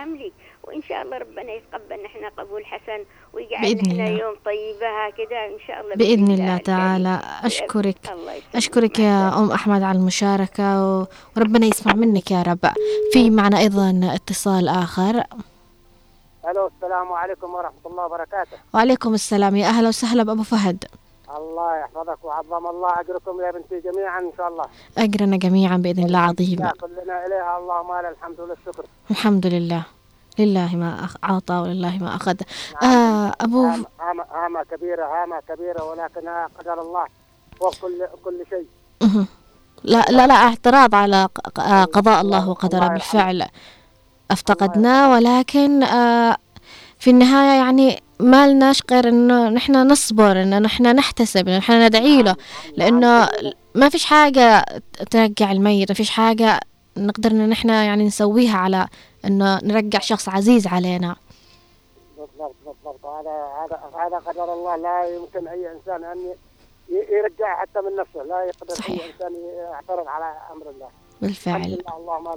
[0.63, 3.99] وإن شاء الله ربنا يتقبل نحن قبول حسن ويجعل نحن.
[3.99, 6.57] يوم طيبة هكذا إن شاء الله بإذن الله.
[6.57, 7.21] تعالى.
[7.43, 7.97] أشكرك.
[8.11, 8.55] الله يسلمك.
[8.55, 9.37] أشكرك مع يا.
[9.39, 11.05] أم أحمد على المشاركة و-
[11.37, 12.65] وربنا يسمع منك يا رب.
[13.13, 15.23] في معنا أيضا اتصال آخر.
[16.49, 18.57] ألو السلام عليكم ورحمة الله وبركاته.
[18.73, 19.55] وعليكم السلام.
[19.55, 20.85] يا أهلا وسهلا بأبو فهد.
[21.37, 24.65] الله يحفظك وعظم الله أجركم يا بنتي جميعا إن شاء الله.
[24.97, 26.59] أجرنا جميعا بإذن الله عظيم.
[26.59, 27.57] لا كلنا إليها.
[27.57, 28.85] اللهم لك الحمد والشكر.
[29.11, 29.83] الحمد لله.
[30.39, 32.35] لله ما أعطى ولله ما أخذ.
[32.83, 33.85] آه أبو هامة
[34.31, 37.05] هامة كبيرة هامة كبيرة ولكنها قدر الله
[37.61, 38.67] وكل كل شيء.
[39.83, 41.27] لا لا لا اعتراض على
[41.59, 43.47] آه، قضاء الله وقدره بالفعل.
[44.31, 46.37] افتقدناه ولكن آه،
[46.99, 52.21] في النهاية يعني ما لناش غير إنه نحن نصبر إنه نحن نحتسب إنه نحن ندعي
[52.21, 52.35] له.
[52.77, 53.29] لأنه
[53.75, 54.65] ما فيش حاجة
[55.11, 56.59] ترجع الميت ما فيش حاجة
[56.97, 58.87] نقدر ان نحن يعني نسويها على
[59.25, 61.15] انه نرجع شخص عزيز علينا.
[62.17, 63.05] بالضبط بالضبط.
[63.05, 66.19] هذا هذا هذا قدر الله لا يمكن أي إنسان أن
[66.89, 68.23] يرجع حتى من نفسه.
[68.23, 69.03] لا يقدر صحيح.
[69.03, 70.89] اي إنسان يعترض على أمر الله.
[71.21, 71.83] بالفعل.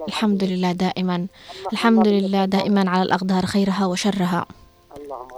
[0.09, 1.27] الحمد لله دائما.
[1.72, 4.46] الحمد لله دائما على الأقدار خيرها وشرها.
[4.96, 5.29] اللهم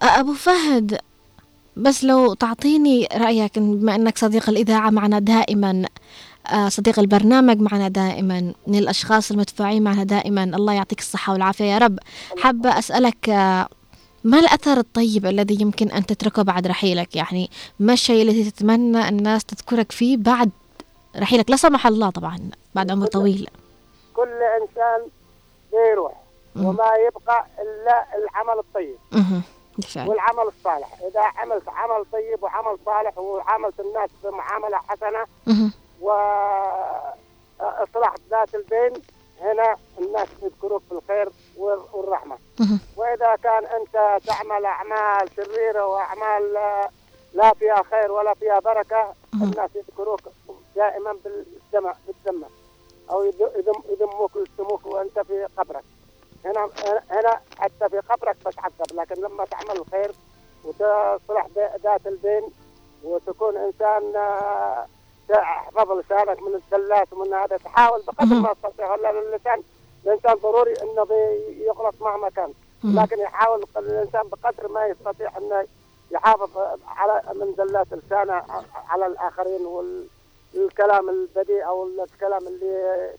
[0.00, 1.00] أبو فهد
[1.76, 5.88] بس لو تعطيني رأيك بما أنك صديق الإذاعة معنا دائما.
[6.68, 10.44] صديق البرنامج معنا دائما من الأشخاص المدفوعين معنا دائما.
[10.44, 11.98] الله يعطيك الصحة والعافية يا رب.
[12.38, 13.68] حابة أسألك آه،
[14.24, 17.50] ما الأثر الطيب الذي يمكن أن تتركه بعد رحيلك؟ يعني
[17.80, 20.50] ما الشيء الذي تتمنى الناس تذكرك فيه بعد
[21.16, 22.38] رحيلك؟ لا سمح الله طبعا
[22.74, 23.48] بعد عمر طويل.
[24.14, 24.28] كل
[24.62, 25.08] إنسان
[25.72, 26.12] بيروح.
[26.56, 28.96] وما يبقى إلا العمل الطيب.
[29.76, 30.08] بالفعل.
[30.08, 30.88] والعمل الصالح.
[31.10, 35.72] إذا عملت عمل طيب وعمل صالح وعاملت الناس بمعاملة حسنة مهم.
[36.00, 38.92] واصلاح ذات البين
[39.40, 42.38] هنا الناس يذكروك بالخير وال- والرحمة.
[42.96, 46.88] وإذا كان أنت تعمل أعمال شريره وأعمال آه،
[47.34, 49.12] لا فيها خير ولا فيها بركة.
[49.34, 50.20] الناس يذكروك
[50.76, 52.46] دائما بالدم بالذمة
[53.10, 55.84] أو يذ- يذم يذموك ويشتموك وأنت في قبرك
[56.44, 56.68] هنا
[57.10, 60.12] هنا حتى في قبرك بتعذب لكن لما تعمل الخير
[60.64, 61.46] وتصلح
[61.82, 62.42] ذات البين
[63.04, 64.12] وتكون إنسان
[65.30, 68.34] تحفظ لسانك من الزلات ومن هذا تحاول بقدر.
[68.34, 69.62] ما تستطيع لأن اللسان
[70.06, 71.06] الإنسان ضروري إنه
[71.66, 72.52] يغلط مهما كان.
[72.84, 75.66] لكن يحاول الإنسان بقدر ما يستطيع إنه
[76.10, 76.50] يحافظ
[76.88, 78.42] على من زلات لسانه
[78.88, 79.66] على الآخرين
[80.54, 83.10] والكلام البذيء أو الكلام اللي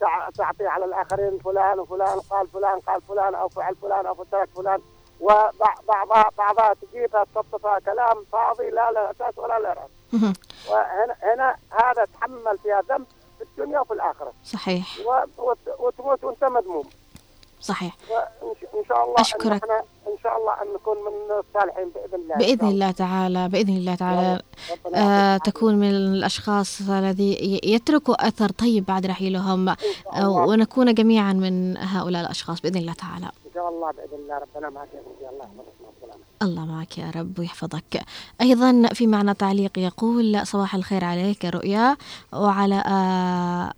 [0.00, 4.48] تع- تعطيه على الآخرين فلان وفلان قال فلان قال فلان أو فعل فلان أو ترك
[4.56, 4.80] فلان
[5.20, 9.90] وبعضها بعضها تجيبها تصفها كلام فاضي لا لا أساس ولا لا رأس.
[10.12, 13.06] وهنا هنا هذا تحمل فيها ذنب
[13.38, 14.32] في الدنيا وفي الآخرة.
[14.44, 14.98] صحيح.
[15.78, 16.84] وتموت وأنت مذموم.
[17.60, 17.96] صحيح.
[18.10, 19.16] وإن إن شاء الله.
[19.18, 22.34] أن إحنا إن شاء الله أن نكون من الصالحين بإذن الله.
[22.52, 24.42] إن شاء الله تعالى بإذن الله تعالى.
[24.94, 29.68] آه تكون من الأشخاص الذي يتركوا أثر طيب بعد رحيلهم.
[29.68, 29.76] إن
[30.12, 33.26] آه، ونكون جميعا من هؤلاء الأشخاص بإذن الله تعالى.
[33.26, 34.38] إن شاء الله بإذن الله.
[34.38, 35.48] ربنا معك يا سيدي الله
[36.42, 38.02] الله معك يا رب ويحفظك.
[38.40, 41.96] أيضا في معنى تعليق يقول صباح الخير عليك يا رؤيا
[42.32, 43.72] وعلى آه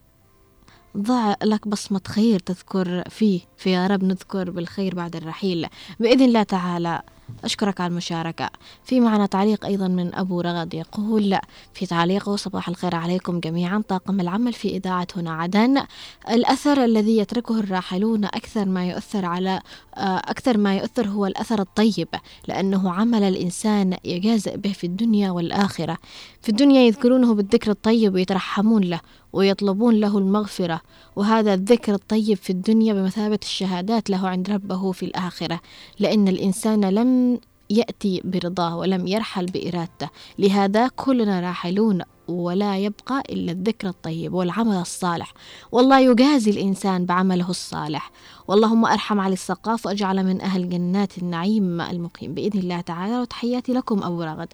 [0.96, 3.40] ضع لك بصمة خير تذكر فيه.
[3.56, 5.66] في يا رب نذكر بالخير بعد الرحيل.
[6.00, 7.02] بإذن الله تعالى
[7.44, 8.50] أشكرك على المشاركة.
[8.84, 11.38] في معنا تعليق أيضا من أبو رغد يقول
[11.74, 13.82] في تعليقه صباح الخير عليكم جميعا.
[13.88, 15.82] طاقم العمل في إذاعة هنا عدن.
[16.30, 19.60] الأثر الذي يتركه الراحلون أكثر ما يؤثر على
[19.96, 22.08] آه، أكثر ما يؤثر هو الأثر الطيب
[22.48, 25.98] لأنه عمل الإنسان يجازئ به في الدنيا والآخرة.
[26.42, 29.00] في الدنيا يذكرونه بالذكر الطيب ويترحمون له.
[29.32, 30.80] ويطلبون له المغفرة.
[31.16, 35.60] وهذا الذكر الطيب في الدنيا بمثابة الشهادات له عند ربه في الآخرة.
[35.98, 37.40] لأن الإنسان لم
[37.70, 40.08] يأتي برضاه ولم يرحل بإرادته.
[40.38, 45.34] لهذا كلنا راحلون ولا يبقى إلا الذكر الطيب والعمل الصالح.
[45.72, 48.10] والله يجازي الإنسان بعمله الصالح.
[48.48, 52.34] واللهم أرحم علي السقاف وأجعل من أهل جنات النعيم المقيم.
[52.34, 54.48] بإذن الله تعالى وتحياتي لكم أبو رغد.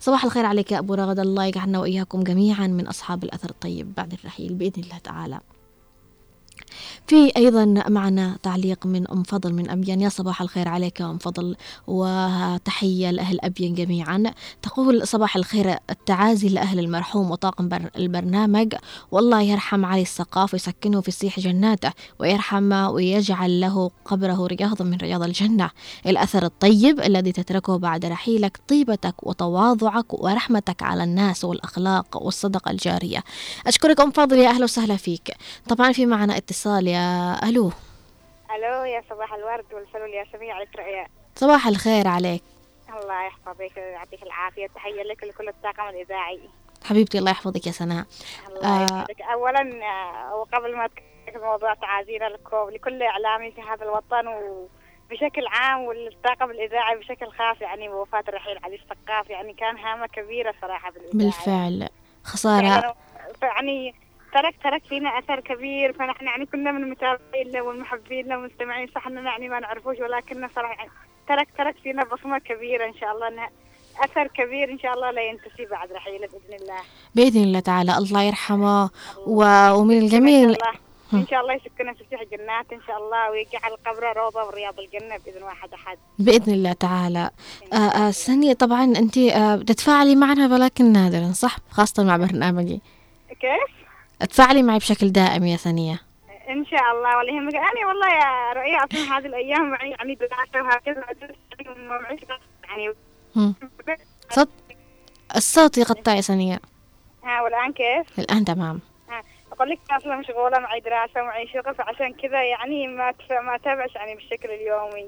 [0.00, 1.18] صباح الخير عليك يا أبو رغد.
[1.18, 4.54] الله يجعلنا وإياكم جميعا من أصحاب الأثر الطيب بعد الرحيل.
[4.54, 5.40] بإذن الله تعالى.
[7.06, 11.56] في أيضا معنا تعليق من أم فضل من أبين يا صباح الخير عليك أم فضل
[11.86, 14.22] وتحية لأهل أبين جميعا.
[14.62, 18.74] تقول صباح الخير التعازي لأهل المرحوم وطاقم بر البرنامج.
[19.10, 25.22] والله يرحم علي السقاف ويسكنه في سيح جناته ويرحم ويجعل له قبره رياضا من رياض
[25.22, 25.70] الجنة.
[26.06, 33.24] الأثر الطيب الذي تتركه بعد رحيلك طيبتك وتواضعك ورحمتك على الناس والأخلاق والصدقة الجارية.
[33.66, 35.34] أشكرك أم فضل يا أهلا وسهلا فيك.
[35.68, 37.72] طبعا في معنا اتصال يا ألو.
[38.56, 42.42] ألو يا صباح الورد والفل والياسمين عليك رؤيا صباح الخير عليك.
[43.02, 44.66] الله يحفظك ويعطيك العافية.
[44.66, 46.40] تحية لك ولكل الطاقم الإذاعي.
[46.84, 48.06] حبيبتي الله يحفظك يا سناء.
[48.48, 49.06] الله آه.
[49.32, 55.80] اولا آه، وقبل ما اتكلم موضوع تعازينا لكم لكل إعلامي في هذا الوطن وبشكل عام
[55.80, 61.14] والطاقم الإذاعي بشكل خاص يعني بوفاه الرحيل علي السقاف يعني كان هامة كبيرة صراحة بالإذاعة.
[61.14, 61.88] بالفعل.
[62.24, 62.64] خسارة.
[62.64, 62.94] يعني
[63.42, 63.94] يعني
[64.34, 69.06] ترك ترك فينا أثر كبير فنحن يعني كنا من المتابعين له والمحبين له والمستمعين صح
[69.06, 70.90] إننا يعني ما نعرفوش ولكن صراحة يعني
[71.28, 73.50] ترك ترك فينا بصمة كبيرة إن شاء الله إنها
[74.04, 76.80] أثر كبير إن شاء الله لا ينتسي بعد رحيله بإذن الله.
[77.14, 78.90] بإذن الله تعالى الله يرحمه
[79.26, 79.44] و...
[79.72, 80.80] ومن الجميل إن شاء الله
[81.14, 84.80] إن شاء الله يسكننا في سيح جنات إن شاء الله ويجعل قبره روضة من رياض
[84.80, 85.98] الجنة بإذن واحد أحد.
[86.18, 87.30] بإذن الله تعالى.
[87.72, 92.80] آه آه سنية طبعا أنت آه بتتفاعلي معنا ولكن نادرا صح؟ خاصة مع برنامجي.
[93.40, 93.79] كيف؟
[94.30, 96.00] تفاعلي معي بشكل دائم يا سنية
[96.48, 97.54] إن شاء الله والله يهمك.
[97.54, 101.04] أنا والله يا رؤيا أصلا هذه الأيام معي يعني دراسة وهكذا
[102.68, 102.94] يعني.
[104.30, 104.48] صوت
[105.36, 106.60] الصوت يقطع يا سنية
[107.24, 108.80] ها والآن كيف؟ الآن تمام.
[109.08, 113.14] ها أقول لك أصلا مشغولة معي دراسة ومعي شغل فعشان كذا يعني ما.
[113.30, 115.06] ما أتابعش يعني بالشكل اليومي.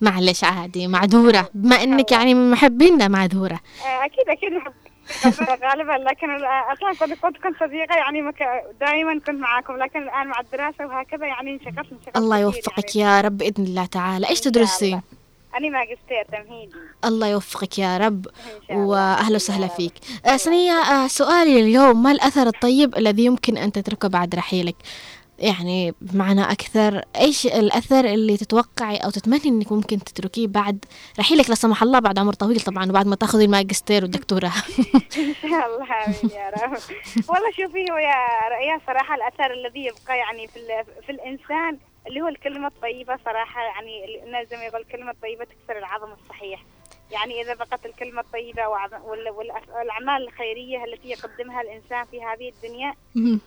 [0.00, 1.48] معلش عادي معذورة.
[1.54, 3.60] بما أنك يعني من محبينا معذورة.
[3.86, 4.72] آه، أكيد أكيد محب
[5.64, 8.42] غالبا لكن أصلا كنت كنت كنت صديقة يعني مك...
[8.80, 13.16] دائما كنت معاكم لكن الآن مع الدراسة وهكذا يعني انشغلت انشغلت الله يوفقك يعني.
[13.16, 14.26] يا رب بإذن الله تعالى.
[14.26, 15.00] شاء تدرسي.
[15.56, 16.72] أنا ماجستير تمهيدي.
[17.04, 18.26] الله يوفقك يا رب.
[18.70, 19.92] واهلا وسهلا فيك.
[20.26, 24.76] آه، سنية آه، سؤالي اليوم ما الأثر الطيب الذي يمكن أن تتركه بعد رحيلك؟
[25.38, 30.84] يعني بمعنى أكثر إيش الأثر اللي تتوقعي أو تتمني إنك ممكن تتركيه بعد؟
[31.18, 34.48] رحيلك لا سمح الله بعد عمر طويل طبعا وبعد ما تأخذي الماجستير والدكتوراه.
[35.18, 36.78] إن شاء الله امين يا رب.
[37.28, 42.28] والله شوفي هو يا رؤيا صراحة الأثر الذي يبقى يعني في في الإنسان اللي هو
[42.28, 44.20] الكلمة الطيبة صراحة يعني
[44.50, 46.64] زي ما يقول الكلمة الطيبة تكسر العظم الصحيح.
[47.10, 52.48] يعني إذا بقت الكلمة الطيبه وعظ- وال- والأف- والأعمال الخيرية التي يقدمها الإنسان في هذه
[52.48, 52.94] الدنيا.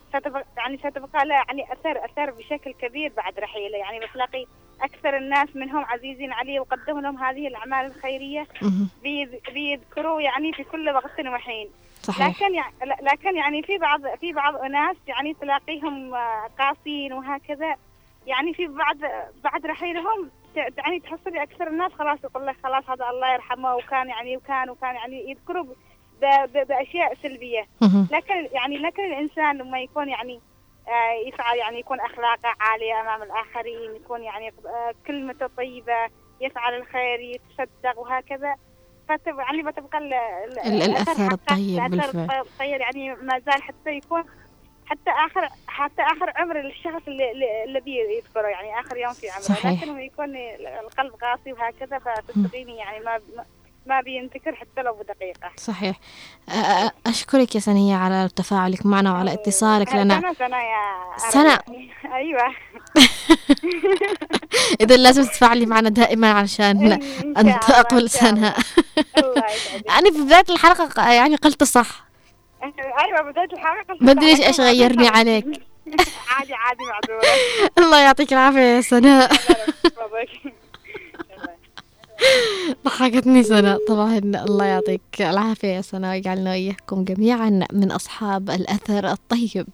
[0.10, 4.46] ستبقى يعني ستبقى لها يعني أثر أثر بشكل كبير بعد رحيله يعني بتلاقي
[4.82, 8.90] أكثر الناس منهم عزيزين عليه وقدموا لهم هذه الأعمال الخيرية مهم.
[9.04, 11.70] بيذ- بيذكروا يعني في كل وقت وحين
[12.04, 17.76] صحيح لكن يعني لكن يعني في بعض في بعض أناس يعني تلاقيهم آه، قاسيين وهكذا
[18.28, 18.98] يعني في بعد
[19.44, 24.38] بعد رحيلهم يعني تحصلي أكثر الناس خلاص يقول لك خلاص هذا الله يرحمه وكان يعني
[24.38, 25.66] وكان وكان يعني يذكروا
[26.54, 27.66] بأشياء سلبية.
[28.12, 30.42] لكن يعني لكن الانسان لما يكون يعني
[30.88, 36.08] آه، يسعى يعني يكون أخلاقه عالية أمام الآخرين يكون يعني آه، كلمته طيبة
[36.42, 38.56] يفعل الخير يتصدق وهكذا
[39.10, 42.40] فتب يعني بتبقى ال- ال- ال- الأثر حقه- الطيب بالفعل.
[42.42, 44.24] الطيب يعني ما زال حتى يكون
[44.92, 49.30] حتى اخر حتى آخر عمر الشخص اللي اللي- اللي بي يذكره يعني آخر يوم في
[49.30, 49.42] عمره.
[49.42, 49.84] صحيح.
[49.84, 50.36] لكن يكون
[50.86, 53.20] القلب قاسي وهكذا فتصدقيني يعني ما
[53.86, 55.52] ما بينذكر حتى لو بدقيقة.
[55.58, 55.96] صحيح.
[57.08, 61.60] أشكرك يا سنية على تفاعلك معنا وعلى اتصالك لنا سنة سنة يا سنة.
[62.14, 62.54] أيوة.
[64.82, 68.54] إذا لازم تتفاعلي معنا دائما علشان إن شاء أن الله، تطول إن شاء الله.
[68.54, 69.44] سنة.
[69.86, 72.11] يعني في بداية الحلقة يعني قلت صح.
[72.64, 75.46] أيوة بداية الحلقة ما أدري إيش- إيش غيرني عليك.
[76.30, 77.28] عادي عادي معذورة
[77.86, 79.32] الله يعطيك العافية يا سناء.
[82.86, 89.68] ضحكتني سناء طبعا الله يعطيك العافية يا سناء ويجعلنا وإياكم جميعا من أصحاب الأثر الطيب.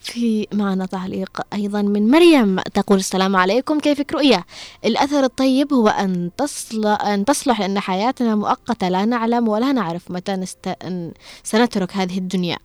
[0.00, 3.80] في معنا تعليق أيضا من مريم تقول السلام عليكم.
[3.80, 4.44] كيفك رؤية
[4.84, 10.32] الأثر الطيب هو أن تصل أن تصلح لأن حياتنا مؤقتة لا نعلم ولا نعرف متى
[10.32, 10.76] نست...
[11.42, 12.56] سنترك هذه الدنيا.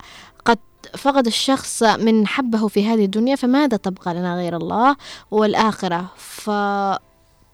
[0.45, 0.59] قد
[0.97, 4.95] فقد الشخص من حبه في هذه الدنيا فماذا تبقى لنا غير الله
[5.31, 6.05] والآخرة؟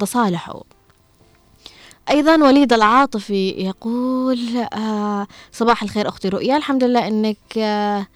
[0.02, 0.75] فتصالحوا.
[2.10, 4.40] أيضا وليد العاطفي يقول
[4.74, 6.58] آه صباح الخير أختي رؤيا.
[6.58, 8.08] الحمد لله أنك آه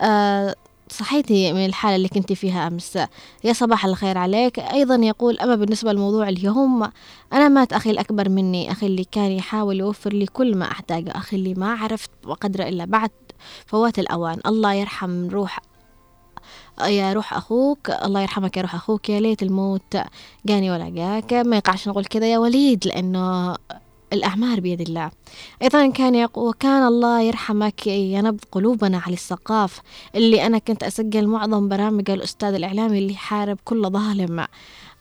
[0.00, 0.54] آه
[0.90, 2.98] صحيتي من الحالة اللي كنت فيها أمس.
[3.44, 4.58] يا صباح الخير عليك.
[4.58, 6.90] أيضا يقول أما بالنسبة لموضوع اليوم
[7.32, 11.36] أنا مات أخي الأكبر مني أخي اللي كان يحاول يوفر لي كل ما أحتاجه أخي
[11.36, 13.10] اللي ما عرفت وقدره إلا بعد
[13.66, 14.40] فوات الأوان.
[14.46, 15.58] الله يرحم روح
[16.88, 19.96] يا روح أخوك الله يرحمك يا روح أخوك يا ليت الموت
[20.46, 21.32] جاني ولا جاك.
[21.32, 23.56] ما يقعش نقول كذا يا وليد لأنه
[24.12, 25.10] الأعمار بيد الله.
[25.62, 29.80] أيضا كان يقول وكان الله يرحمك ينبض قلوبنا على الثقاف
[30.14, 34.46] اللي أنا كنت أسجل معظم برامج الأستاذ الإعلامي اللي يحارب كل ظالم.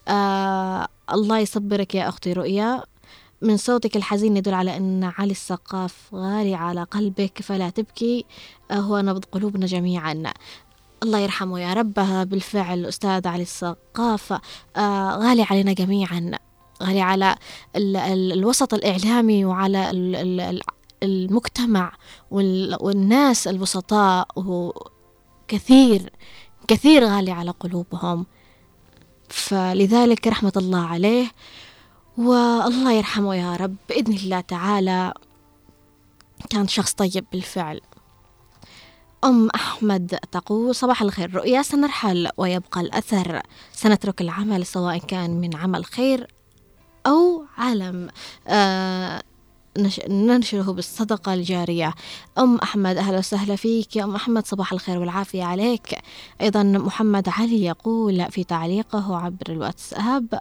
[0.08, 2.84] آه الله يصبرك يا أختي رؤيا.
[3.42, 8.26] من صوتك الحزين يدل على أن علي السقاف غالي على قلبك فلا تبكي.
[8.72, 10.24] هو نبض قلوبنا جميعا.
[11.04, 11.94] الله يرحمه يا رب.
[12.30, 14.34] بالفعل أستاذ علي السقاف
[14.78, 16.32] آه غالي علينا جميعا.
[16.84, 17.36] غالي على
[17.76, 20.62] ال ال الوسط الإعلامي وعلى ال ال ال
[21.04, 21.92] المجتمع
[22.32, 26.12] وال والناس البسطاء وكثير
[26.68, 28.26] كثير غالي على قلوبهم.
[29.30, 31.32] فلذلك رحمة الله عليه.
[32.18, 33.76] والله يرحمه يا رب.
[33.90, 35.14] بإذن الله تعالى
[36.50, 37.82] كان شخص طيب بالفعل.
[39.24, 43.42] أم أحمد تقول صباح الخير رؤيا سنرحل ويبقى الأثر.
[43.74, 46.28] سنترك العمل سواء كان من عمل خير
[47.08, 48.10] أو علم
[48.48, 49.22] آه
[49.78, 51.94] نش- ننشره بالصدقة الجارية.
[52.38, 53.96] أم أحمد أهلا وسهلا فيك.
[53.96, 56.00] يا أم أحمد صباح الخير والعافية عليك.
[56.42, 60.40] أيضا محمد علي يقول في تعليقه عبر الواتساب.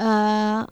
[0.00, 0.66] آه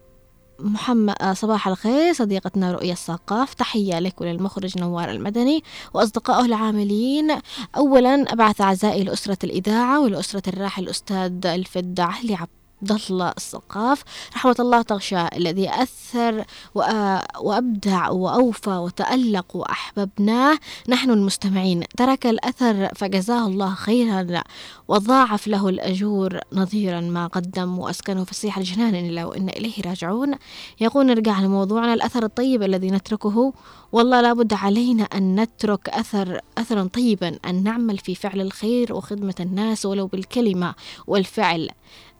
[0.58, 3.54] محمد آه، صباح الخير صديقتنا رؤية الثقاف.
[3.54, 5.62] تحية لك وللمخرج نوار المدني
[5.94, 7.38] وأصدقائه العاملين.
[7.76, 14.02] أولا أبعث أعزائي لأسرة الإذاعة ولأسرة الراحل الأستاذ الفد علي عبد الله الثقاف
[14.36, 16.44] رحمة الله تغشى الذي أثر
[16.78, 20.58] وأ- وأبدع وأوفى وتألق وأحببناه.
[20.88, 21.84] نحن المستمعين.
[21.96, 24.42] ترك الأثر فجزاه الله خيرا
[24.88, 30.34] وضاعف له الأجور نظيرا ما قدم وأسكنه فسيح الجنان إلا وإن إليه راجعون.
[30.80, 31.94] يقول نرجع لموضوعنا.
[31.94, 33.52] الأثر الطيب الذي نتركه.
[33.92, 37.38] والله لابد علينا أن نترك أثر أثرا طيبا.
[37.46, 40.74] أن نعمل في فعل الخير وخدمة الناس ولو بالكلمة
[41.06, 41.70] والفعل.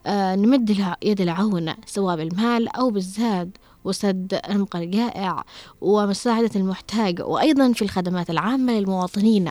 [0.06, 5.44] نمد لها يد العون سواء بالمال أو بالزاد وسد رمق الجائع
[5.80, 9.50] ومساعدة المحتاج وأيضا في الخدمات العامة للمواطنين.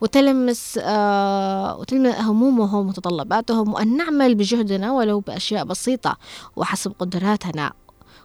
[0.00, 6.16] وتلمس آه وتلمس همومهم ومتطلباتهم وأن نعمل بجهدنا ولو بأشياء بسيطة
[6.56, 7.72] وحسب قدراتنا.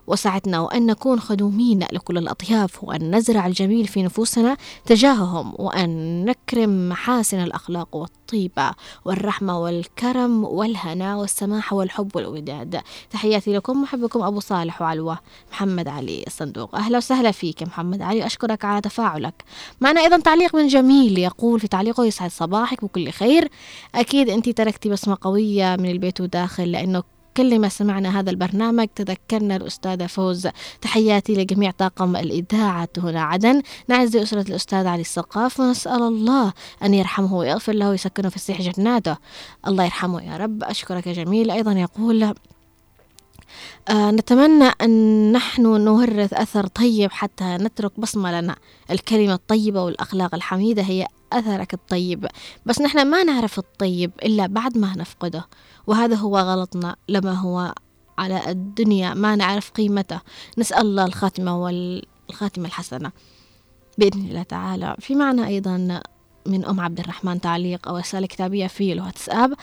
[0.07, 7.43] وسعتنا وأن نكون خدومين لكل الأطياف وأن نزرع الجميل في نفوسنا تجاههم وأن نكرم محاسن
[7.43, 8.71] الأخلاق والطيبة
[9.05, 12.81] والرحمة والكرم والهنا والسماحة والحب والوداد.
[13.11, 15.19] تحياتي لكم محبكم أبو صالح وعلوة
[15.51, 16.75] محمد علي الصندوق.
[16.75, 19.43] أهلا وسهلا فيك محمد علي أشكرك على تفاعلك.
[19.81, 23.49] معنا أيضا تعليق من جميل يقول في تعليقه يسعد صباحك بكل خير.
[23.95, 27.03] أكيد أنت تركتي بصمة قوية من البيت وداخل لأنه
[27.37, 28.87] كل ما سمعنا هذا البرنامج.
[28.95, 30.47] تذكرنا الأستاذة فوز.
[30.81, 33.61] تحياتي لجميع طاقم الإذاعة هنا عدن.
[33.87, 36.53] نعزي أسرة الأستاذ علي السقاف ونسأل الله
[36.83, 39.17] أن يرحمه ويغفر له ويسكنه في السيح جناته.
[39.67, 40.63] الله يرحمه يا رب.
[40.63, 41.51] أشكرك يا جميل.
[41.51, 42.33] أيضا يقول
[43.89, 48.55] آه نتمنى أن نحن نورث أثر طيب حتى نترك بصمة لنا.
[48.91, 52.27] الكلمة الطيبة والأخلاق الحميدة هي أثرك الطيب.
[52.65, 55.45] بس نحن ما نعرف الطيب إلا بعد ما نفقده.
[55.87, 57.73] وهذا هو غلطنا لما هو
[58.17, 60.19] على الدنيا ما نعرف قيمته.
[60.57, 63.11] نسأل الله الخاتمة والخاتمة الحسنة
[63.97, 64.95] بإذن الله تعالى.
[64.99, 66.01] في معنى أيضا
[66.45, 69.53] من أم عبد الرحمن تعليق أو رسالة كتابية في الواتساب.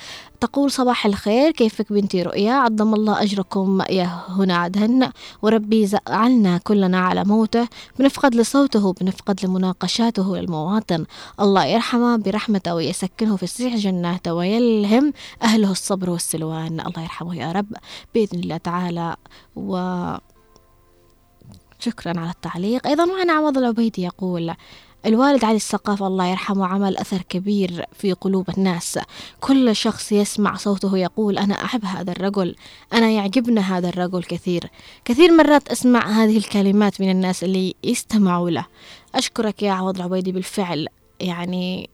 [0.40, 5.10] تقول صباح الخير كيفك بنتي رؤيا؟ عظم الله أجركم يا هنا عدن.
[5.42, 7.68] وربي زعلنا كلنا على موته
[7.98, 11.04] بنفقد لصوته بنفقد لمناقشاته للمواطن.
[11.40, 15.12] الله يرحمه برحمته ويسكنه في سيح جناته ويلهم.
[15.42, 16.80] أهله الصبر والسلوان.
[16.80, 17.72] الله يرحمه يا رب.
[18.14, 19.16] بإذن الله تعالى
[19.56, 19.76] و
[21.78, 22.86] شكرا على التعليق.
[22.86, 24.54] أيضا معنا عوض العبيدي يقول
[25.06, 28.98] الوالد علي السقاف الله يرحمه عمل أثر كبير في قلوب الناس.
[29.40, 32.56] كل شخص يسمع صوته يقول أنا أحب هذا الرجل
[32.92, 34.70] أنا يعجبنا هذا الرجل كثير.
[35.04, 38.66] كثير مرات أسمع هذه الكلمات من الناس اللي يستمعوا له.
[39.14, 40.88] أشكرك يا عوض العبيدي بالفعل.
[41.20, 41.90] يعني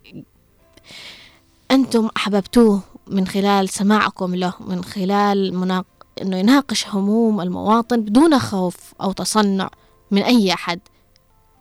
[1.71, 5.87] أنتم أحببتوه من خلال سماعكم له من خلال مناق...
[6.23, 9.71] أنه يناقش هموم المواطن بدون خوف أو تصنع
[10.11, 10.81] من أي أحد.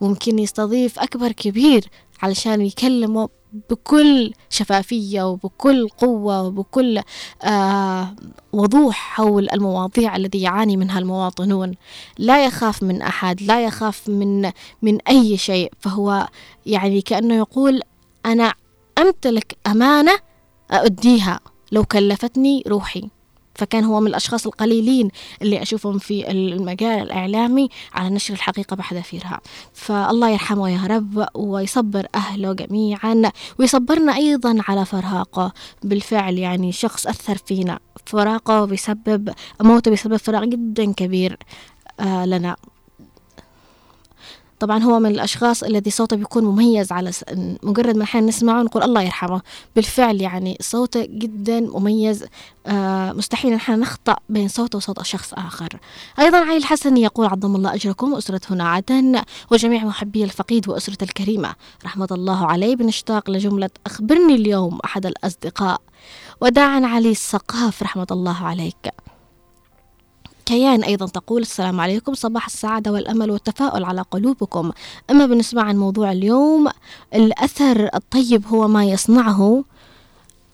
[0.02, 1.90] ممكن يستضيف أكبر كبير
[2.22, 3.30] علشان يكلمه
[3.70, 7.02] بكل شفافية وبكل قوة وبكل
[7.44, 8.16] آه
[8.54, 11.76] وضوح حول المواضيع التي يعاني منها المواطنون.
[12.18, 15.72] لا يخاف من أحد لا يخاف من من أي شيء.
[15.80, 16.28] فهو
[16.66, 17.82] يعني كأنه يقول
[18.26, 18.54] أنا
[18.98, 20.20] أمتلك أمانة
[20.72, 21.40] أؤديها.
[21.72, 23.10] لو كلفتني روحي.
[23.56, 25.10] فكان هو من الأشخاص القليلين
[25.42, 29.42] اللي أشوفهم في المجال الإعلامي على نشر الحقيقة بحذافيرها.
[29.74, 35.54] فالله يرحمه يا رب ويصبر أهله جميعا ويصبرنا أيضا على فراقه.
[35.84, 37.80] بالفعل يعني شخص أثر فينا.
[38.06, 41.38] فراقه بيسبب موته بيسبب فراق جدا كبير
[42.00, 42.56] آه لنا.
[44.60, 47.24] طبعا هو من الأشخاص الذي صوته بيكون مميز على س...
[47.64, 49.42] مجرد ما إحنا نسمعه نقول الله يرحمه.
[49.76, 52.26] بالفعل يعني صوته جدا مميز
[52.68, 55.80] آه مستحيل إن إحنا نخطأ بين صوته وصوت شخص آخر.
[56.20, 61.56] أيضا علي الحسني يقول عظم الله أجركم وأسرة هنا عدن وجميع محبي الفقيد وأسرة الكريمة.
[61.86, 62.76] رحمة الله عليه.
[62.76, 65.82] بنشتاق لجملة أخبرني اليوم أحد الأصدقاء.
[66.42, 67.84] وداعا علي السقاف.
[67.84, 69.05] رحمة الله عليك.
[70.46, 74.72] كيان أيضا تقول السلام عليكم صباح السعادة والأمل والتفاؤل على قلوبكم.
[75.12, 76.68] أما بالنسبة عن موضوع اليوم
[77.14, 79.64] الأثر الطيب هو ما يصنعه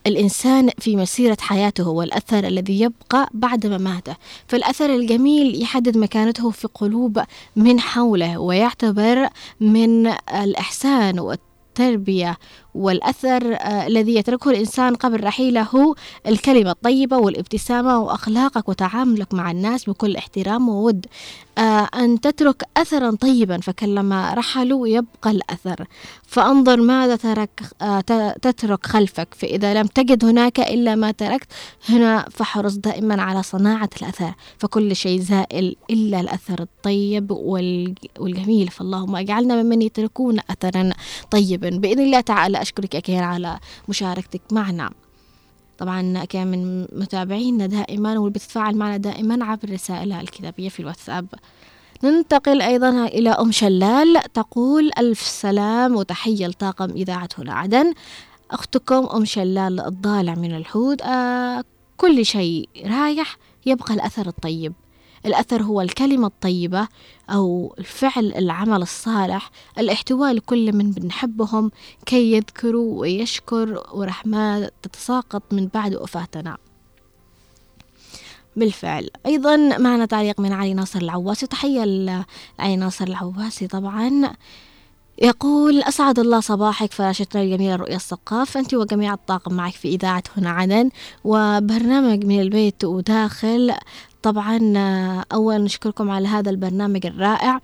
[0.07, 4.15] الإنسان في مسيرة حياته والأثر الذي يبقى بعد مماته.
[4.47, 7.21] فالأثر الجميل يحدد مكانته في قلوب
[7.55, 9.29] من حوله ويعتبر
[9.59, 11.19] من الإحسان
[11.79, 12.37] والتربية
[12.75, 15.95] والأثر آه الذي يتركه الإنسان قبل رحيله هو
[16.27, 21.05] الكلمة الطيبة والابتسامة وأخلاقك وتعاملك مع الناس بكل احترام وود.
[21.95, 25.85] أن تترك أثرا طيبا فكلما رحلوا يبقى الأثر.
[26.27, 28.01] فانظر ماذا ترك آه
[28.41, 29.27] تترك خلفك.
[29.33, 31.47] فإذا لم تجد هناك إلا ما تركت
[31.89, 34.33] هنا فاحرص دائما على صناعة الأثر.
[34.57, 38.67] فكل شيء زائل إلا الأثر الطيب والجميل.
[38.67, 40.89] فاللهم اجعلنا ممن يتركون أثرا
[41.31, 41.69] طيبا.
[41.69, 44.91] بإذن الله تعالى أشكرك أكيد على مشاركتك معنا.
[45.81, 51.27] طبعا كان من متابعينا دائما واللي بتتفاعل معنا دائما عبر رسائلها الكتابية في الواتساب.
[52.03, 54.21] ننتقل أيضا إلى أم شلال.
[54.33, 57.93] تقول ألف سلام وتحية لطاقم إذاعة هنا عدن
[58.51, 61.01] أختكم أم شلال الضالع من الحوت.
[61.01, 61.63] آه
[61.97, 64.73] كل شيء رايح يبقى الأثر الطيب.
[65.25, 66.87] الأثر هو الكلمة الطيبة
[67.29, 71.71] أو الفعل العمل الصالح الاحتواء لكل من بنحبهم
[72.05, 76.57] كي يذكروا ويشكر ورحمة تتساقط من بعد وفاتنا.
[78.55, 79.09] بالفعل.
[79.25, 81.47] أيضا معنا تعليق من علي ناصر العواسي.
[81.47, 84.33] تحية لعلي ناصر العواسي طبعا.
[85.21, 90.49] يقول أسعد الله صباحك فراشتنا الجميلة رؤيا الثقاف أنت وجميع الطاقم معك في إذاعة هنا
[90.49, 90.89] عدن
[91.23, 93.73] وبرنامج من البيت وداخل
[94.21, 94.59] طبعا
[95.33, 97.61] أولا نشكركم على هذا البرنامج الرائع.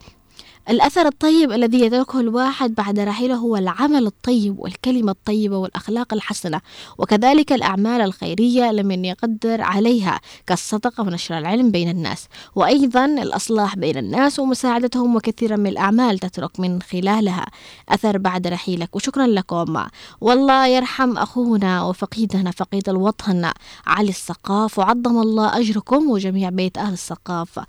[0.70, 6.62] الأثر الطيب الذي يتركه الواحد بعد رحيله هو العمل الطيب والكلمة الطيبة والأخلاق الحسنة
[6.98, 12.28] وكذلك الأعمال الخيرية لمن يقدر عليها كالصدقة ونشر العلم بين الناس.
[12.56, 17.46] وأيضا الأصلاح بين الناس ومساعدتهم وكثيرا من الأعمال تترك من خلالها
[17.90, 18.96] أثر بعد رحيلك.
[18.96, 19.84] وشكرا لكم.
[20.22, 23.52] والله يرحم أخونا وفقيدنا فقيد الوطن
[23.88, 27.60] علي السقاف وعظم الله أجركم وجميع بيت أهل السقاف.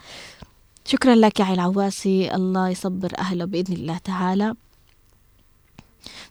[0.89, 4.55] شكرا لك يا العواسي الله يصبر أهله بإذن الله تعالى.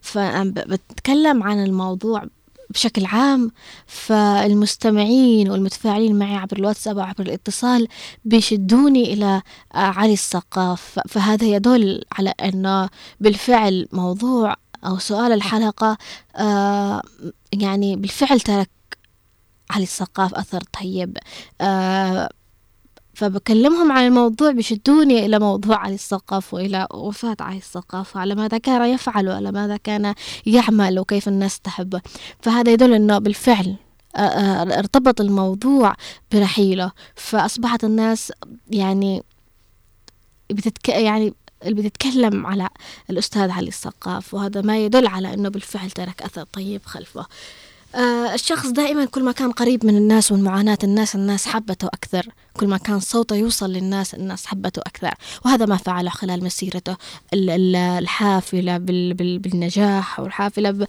[0.01, 2.23] فبتكلم عن الموضوع
[2.69, 3.51] بشكل عام.
[3.87, 7.87] فالمستمعين والمتفاعلين معي عبر الواتساب وعبر الاتصال
[8.25, 9.41] بيشدوني إلى
[9.71, 10.99] علي السقاف.
[11.07, 12.89] فهذا يدل على أنه
[13.19, 14.55] بالفعل موضوع
[14.85, 15.97] أو سؤال الحلقة
[16.35, 17.01] آه،
[17.53, 18.69] يعني بالفعل ترك
[19.69, 21.17] علي السقاف أثر طيب.
[21.61, 22.29] آه،
[23.17, 28.89] فبكلمهم عن الموضوع بيشدوني إلى موضوع علي السقاف وإلى وفاة علي السقاف على ماذا كان
[28.89, 30.13] يفعل وعلى ماذا كان
[30.45, 32.01] يعمل وكيف الناس تحبه
[32.41, 33.75] فهذا يدل أنه بالفعل
[34.15, 35.95] آه، آه، ارتبط الموضوع
[36.31, 36.91] برحيله.
[37.15, 38.33] فأصبحت الناس
[38.69, 39.23] يعني
[40.49, 41.33] بتتك يعني
[41.65, 42.69] اللي بتتكلم على
[43.09, 47.25] الأستاذ علي السقاف وهذا ما يدل على أنه بالفعل ترك أثر طيب خلفه.
[47.95, 52.25] آه الشخص دائما كل ما كان قريب من الناس ومن معاناة الناس الناس حبته أكثر.
[52.53, 55.13] كل ما كان صوته يوصل للناس الناس حبته أكثر.
[55.45, 56.95] وهذا ما فعله خلال مسيرته.
[57.33, 60.87] الحافلة بالنجاح والحافلة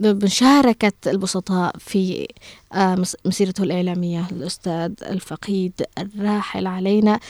[0.00, 2.28] بمشاركة البسطاء في
[2.72, 4.26] آه، مسيرته الإعلامية.
[4.32, 7.20] الأستاذ الفقيد الراحل علينا.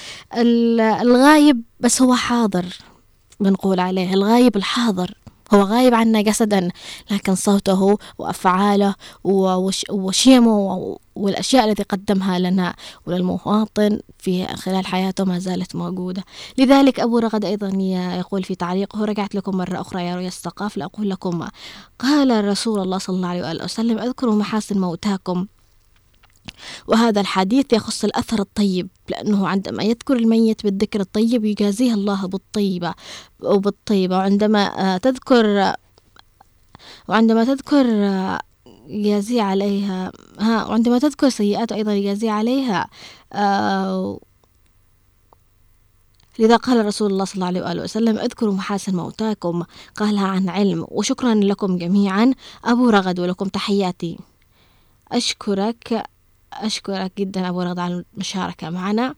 [1.03, 2.65] الغايب بس هو حاضر
[3.41, 4.15] بنقول عليه.
[4.15, 5.15] الغايب الحاضر.
[5.55, 6.69] هو غايب عنا جسدا
[7.11, 8.95] لكن صوته وأفعاله
[9.91, 12.75] وشيمه والأشياء التي قدمها لنا
[13.07, 16.25] وللمواطن في خلال حياته ما زالت موجودة.
[16.59, 17.69] لذلك أبو رغد أيضا
[18.19, 21.49] يقول في تعليقه رجعت لكم مرة أخرى يا رؤيا الثقاف لأقول لكم
[21.99, 25.47] قال رسول الله صلى الله عليه وسلم اذكروا محاسن موتاكم
[26.87, 32.95] وهذا الحديث يخص الأثر الطيب لأنه عندما يذكر الميت بالذكر الطيب يجازيه الله بالطيبة
[33.41, 35.73] وبالطيبة وعندما آه، تذكر
[37.09, 38.41] وعندما تذكر آه،
[38.89, 42.89] يجازي عليها ها وعندما تذكر سيئات أيضا يجازي عليها
[43.33, 44.21] آه
[46.39, 49.65] لذا قال رسول الله صلى الله عليه وآله وسلم اذكروا محاسن موتاكم
[49.97, 50.87] قالها عن علم.
[50.89, 52.35] وشكرا لكم جميعا.
[52.65, 54.19] أبو رغد ولكم تحياتي.
[55.13, 56.03] أشكرك
[56.63, 59.15] أشكرك جدا أبو رضا على المشاركة معنا.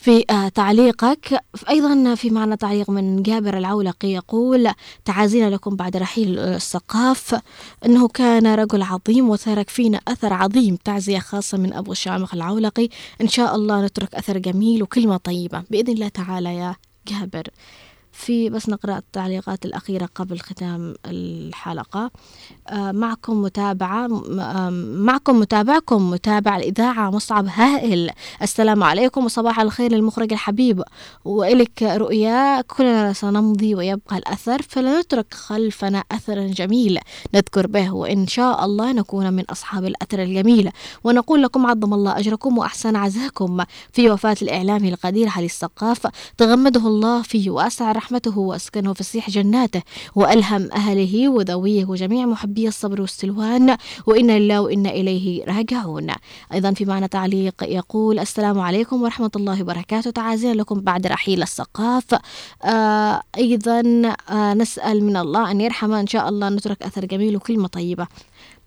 [0.00, 4.70] في آه، تعليقك أيضا في معنا تعليق من جابر العولقي يقول
[5.04, 7.40] تعازينا لكم بعد رحيل السقاف.
[7.86, 10.76] أنه كان رجل عظيم وترك فينا أثر عظيم.
[10.76, 12.88] تعزية خاصة من أبو شامخ العولقي.
[13.20, 15.64] إن شاء الله نترك أثر جميل وكلمة طيبة.
[15.70, 16.76] بإذن الله تعالى يا
[17.08, 17.48] جابر.
[18.18, 22.10] في بس نقرأ التعليقات الأخيرة قبل ختام الحلقة.
[22.68, 24.06] آه، معكم متابعة
[24.96, 28.10] معكم متابعكم متابع الإذاعة مصعب هائل.
[28.42, 30.82] السلام عليكم وصباح الخير للمخرج الحبيب.
[31.24, 36.98] وإلك رؤيا كلنا سنمضي ويبقى الأثر فلا نترك خلفنا أثرا جميل
[37.34, 40.70] نذكر به وإن شاء الله نكون من أصحاب الأثر الجميل.
[41.04, 43.64] ونقول لكم عظم الله أجركم وأحسن عزاكم.
[43.92, 46.06] في وفاة الإعلامي القدير علي السقاف
[46.36, 49.82] تغمده الله فيه وأسع رحمته وأسكنه فسيح جناته
[50.14, 56.10] وألهم أهله وذويه وجميع محبي الصبر والسلوان وإنا لله وإنا إليه راجعون.
[56.52, 60.10] أيضا في معنى تعليق يقول السلام عليكم ورحمة الله وبركاته.
[60.10, 62.04] تعازينا لكم بعد رحيل السقاف.
[62.64, 63.82] آه أيضا
[64.30, 68.06] آه نسأل من الله أن يرحم إن شاء الله نترك أثر جميل وكلمة طيبة.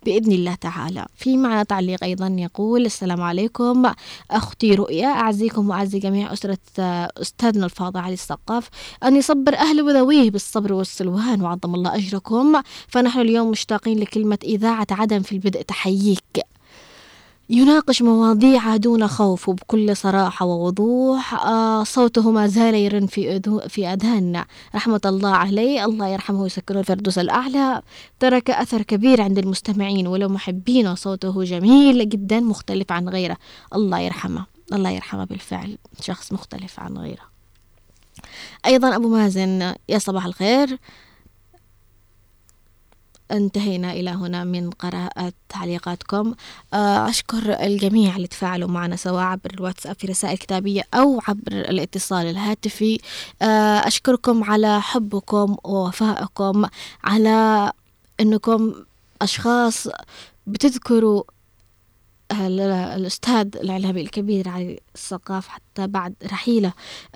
[0.05, 1.05] بإذن الله تعالى.
[1.15, 3.91] في معنى تعليق أيضا يقول السلام عليكم.
[4.31, 6.57] أختي رؤيا أعزيكم وأعزي جميع أسرة
[7.21, 8.69] أستاذنا الفاضل علي السقاف
[9.03, 12.61] أن يصبر أهل وذويه بالصبر والسلوان وعظم الله أجركم.
[12.87, 15.61] فنحن اليوم مشتاقين لكلمة إذاعة عدن في البدء.
[15.61, 16.39] تحييك.
[17.51, 21.33] يناقش مواضيع دون خوف وبكل صراحة ووضوح.
[21.33, 24.45] آه صوته ما زال يرن في في أذهاننا
[24.75, 25.85] رحمة الله عليه.
[25.85, 27.81] الله يرحمه ويسكنه الفردوس الأعلى.
[28.19, 33.37] ترك أثر كبير عند المستمعين ولو محبين صوته جميل جدا مختلف عن غيره.
[33.75, 34.45] الله يرحمه.
[34.73, 35.77] الله يرحمه بالفعل.
[36.01, 37.31] شخص مختلف عن غيره.
[38.65, 40.79] أيضا أبو مازن يا صباح الخير.
[43.31, 46.33] انتهينا إلى هنا من قراءة تعليقاتكم.
[46.73, 52.25] آه، أشكر الجميع اللي تفاعلوا معنا سواء عبر الواتساب في رسائل كتابية أو عبر الاتصال
[52.27, 52.99] الهاتفي.
[53.41, 56.65] آه، أشكركم على حبكم ووفائكم
[57.03, 57.71] على
[58.19, 58.73] أنكم
[59.21, 59.87] أشخاص
[60.47, 61.23] بتذكروا
[62.31, 66.73] الأستاذ الإعلامي الكبير علي الثقاف حتى بعد رحيله.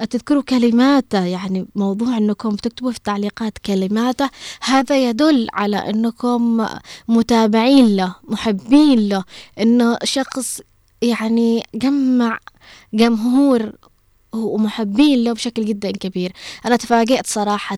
[0.10, 4.30] تذكروا كلماته يعني موضوع أنكم تكتبوا في التعليقات كلماته
[4.62, 6.68] هذا يدل على أنكم
[7.08, 9.24] متابعين له محبين له
[9.60, 10.62] أنه شخص
[11.02, 12.40] يعني جمع
[12.94, 13.72] جمهور
[14.34, 16.34] ومحبين له بشكل جدا كبير.
[16.66, 17.78] أنا تفاجأت صراحة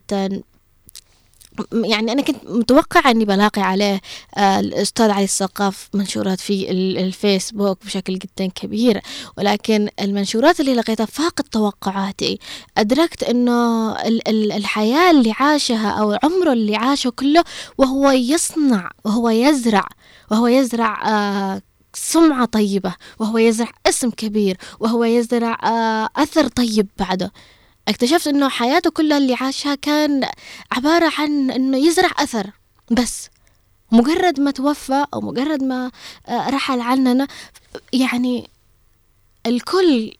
[1.73, 4.01] يعني أنا كنت متوقعة أني بلاقي عليه
[4.37, 9.01] آه، الأستاذ علي الثقاف منشورات في الفيسبوك بشكل جدا كبير
[9.37, 12.39] ولكن المنشورات اللي لقيتها فاقت توقعاتي.
[12.77, 13.91] أدركت أنه
[14.29, 17.43] الحياة اللي عاشها أو عمره اللي عاشه كله
[17.77, 19.87] وهو يصنع وهو يزرع
[20.31, 21.61] وهو يزرع آه،
[21.93, 27.31] سمعة طيبة وهو يزرع اسم كبير وهو يزرع آه، أثر طيب بعده.
[27.88, 30.27] اكتشفت إنه حياته كلها اللي عاشها كان
[30.71, 32.51] عبارة عن إنه يزرع أثر.
[32.91, 33.29] بس
[33.91, 35.91] مجرد ما توفى أو مجرد ما
[36.27, 37.27] آه، رحل عننا
[37.93, 38.49] يعني
[39.45, 40.13] الكل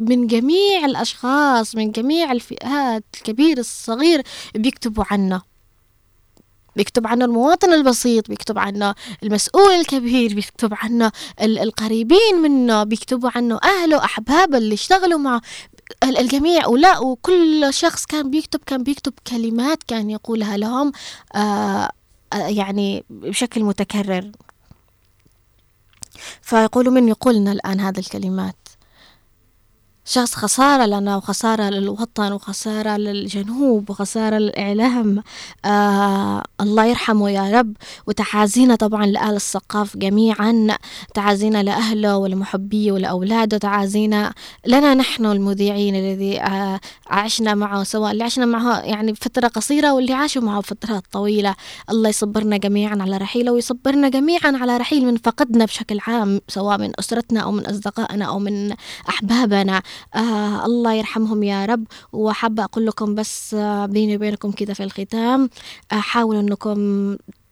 [0.00, 4.22] من جميع الأشخاص من جميع الفئات الكبير الصغير
[4.54, 5.42] بيكتبوا عنه
[6.76, 14.04] بيكتب عنه المواطن البسيط بيكتب عنه المسؤول الكبير بيكتب عنه القريبين منه بيكتبوا عنه أهله
[14.04, 15.40] أحبابه اللي اشتغلوا معه.
[16.04, 20.92] الجميع ولا وكل شخص كان بيكتب كان بيكتب كلمات كان يقولها لهم
[21.34, 21.90] آه,
[22.32, 24.30] آه، يعني بشكل متكرر.
[26.42, 28.56] فيقولوا من يقولنا الآن هذه الكلمات.
[30.06, 35.22] شخص خسارة لنا وخسارة للوطن وخسارة للجنوب وخسارة للإعلام.
[35.64, 37.76] آه الله يرحمه يا رب.
[38.06, 40.76] وتعازينا طبعا لأهل الثقاف جميعا.
[41.14, 43.58] تعازينا لأهله ولمحبيه ولأولاده.
[43.58, 44.32] تعازينا
[44.66, 50.12] لنا نحن المذيعين الذي آه عشنا معه سواء اللي عشنا معه يعني فترة قصيرة واللي
[50.12, 51.54] عاشوا معه فترات طويلة.
[51.90, 56.92] الله يصبرنا جميعا على رحيله ويصبرنا جميعا على رحيل من فقدنا بشكل عام سواء من
[56.98, 58.74] أسرتنا أو من أصدقائنا أو من
[59.08, 59.82] أحبابنا.
[60.14, 61.84] آه الله يرحمهم يا رب.
[62.12, 65.50] وحابة أقول لكم بس آه بيني وبينكم كده في الختام
[65.92, 66.78] آه حاولوا أنكم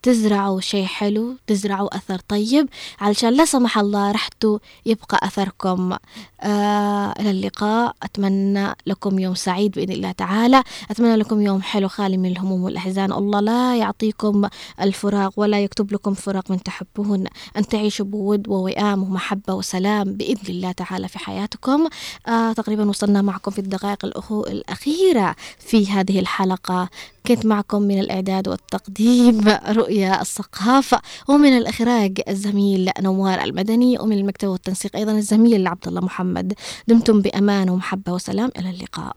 [0.03, 2.69] تزرعوا شيء حلو تزرعوا أثر طيب.
[3.01, 5.97] علشان لا سمح الله رحتوا يبقى أثركم.
[6.41, 7.95] آه إلى اللقاء.
[8.03, 10.63] أتمنى لكم يوم سعيد بإذن الله تعالى.
[10.91, 13.13] أتمنى لكم يوم حلو خالي من الهموم والأحزان.
[13.13, 14.49] الله لا يعطيكم
[14.81, 17.25] الفراغ ولا يكتب لكم فراغ من تحبون
[17.57, 21.89] أن تعيشوا بود ووئام ومحبة وسلام بإذن الله تعالى في حياتكم.
[22.29, 26.89] آه تقريبا وصلنا معكم في الدقائق الأخيرة في هذه الحلقة.
[27.27, 29.41] كنت معكم من الإعداد والتقديم
[29.81, 36.53] رؤيا الثقافة ومن الإخراج الزميل نوار المدني ومن المكتب والتنسيق أيضا الزميل عبد الله محمد.
[36.89, 39.17] دمتم بأمان ومحبة وسلام إلى اللقاء.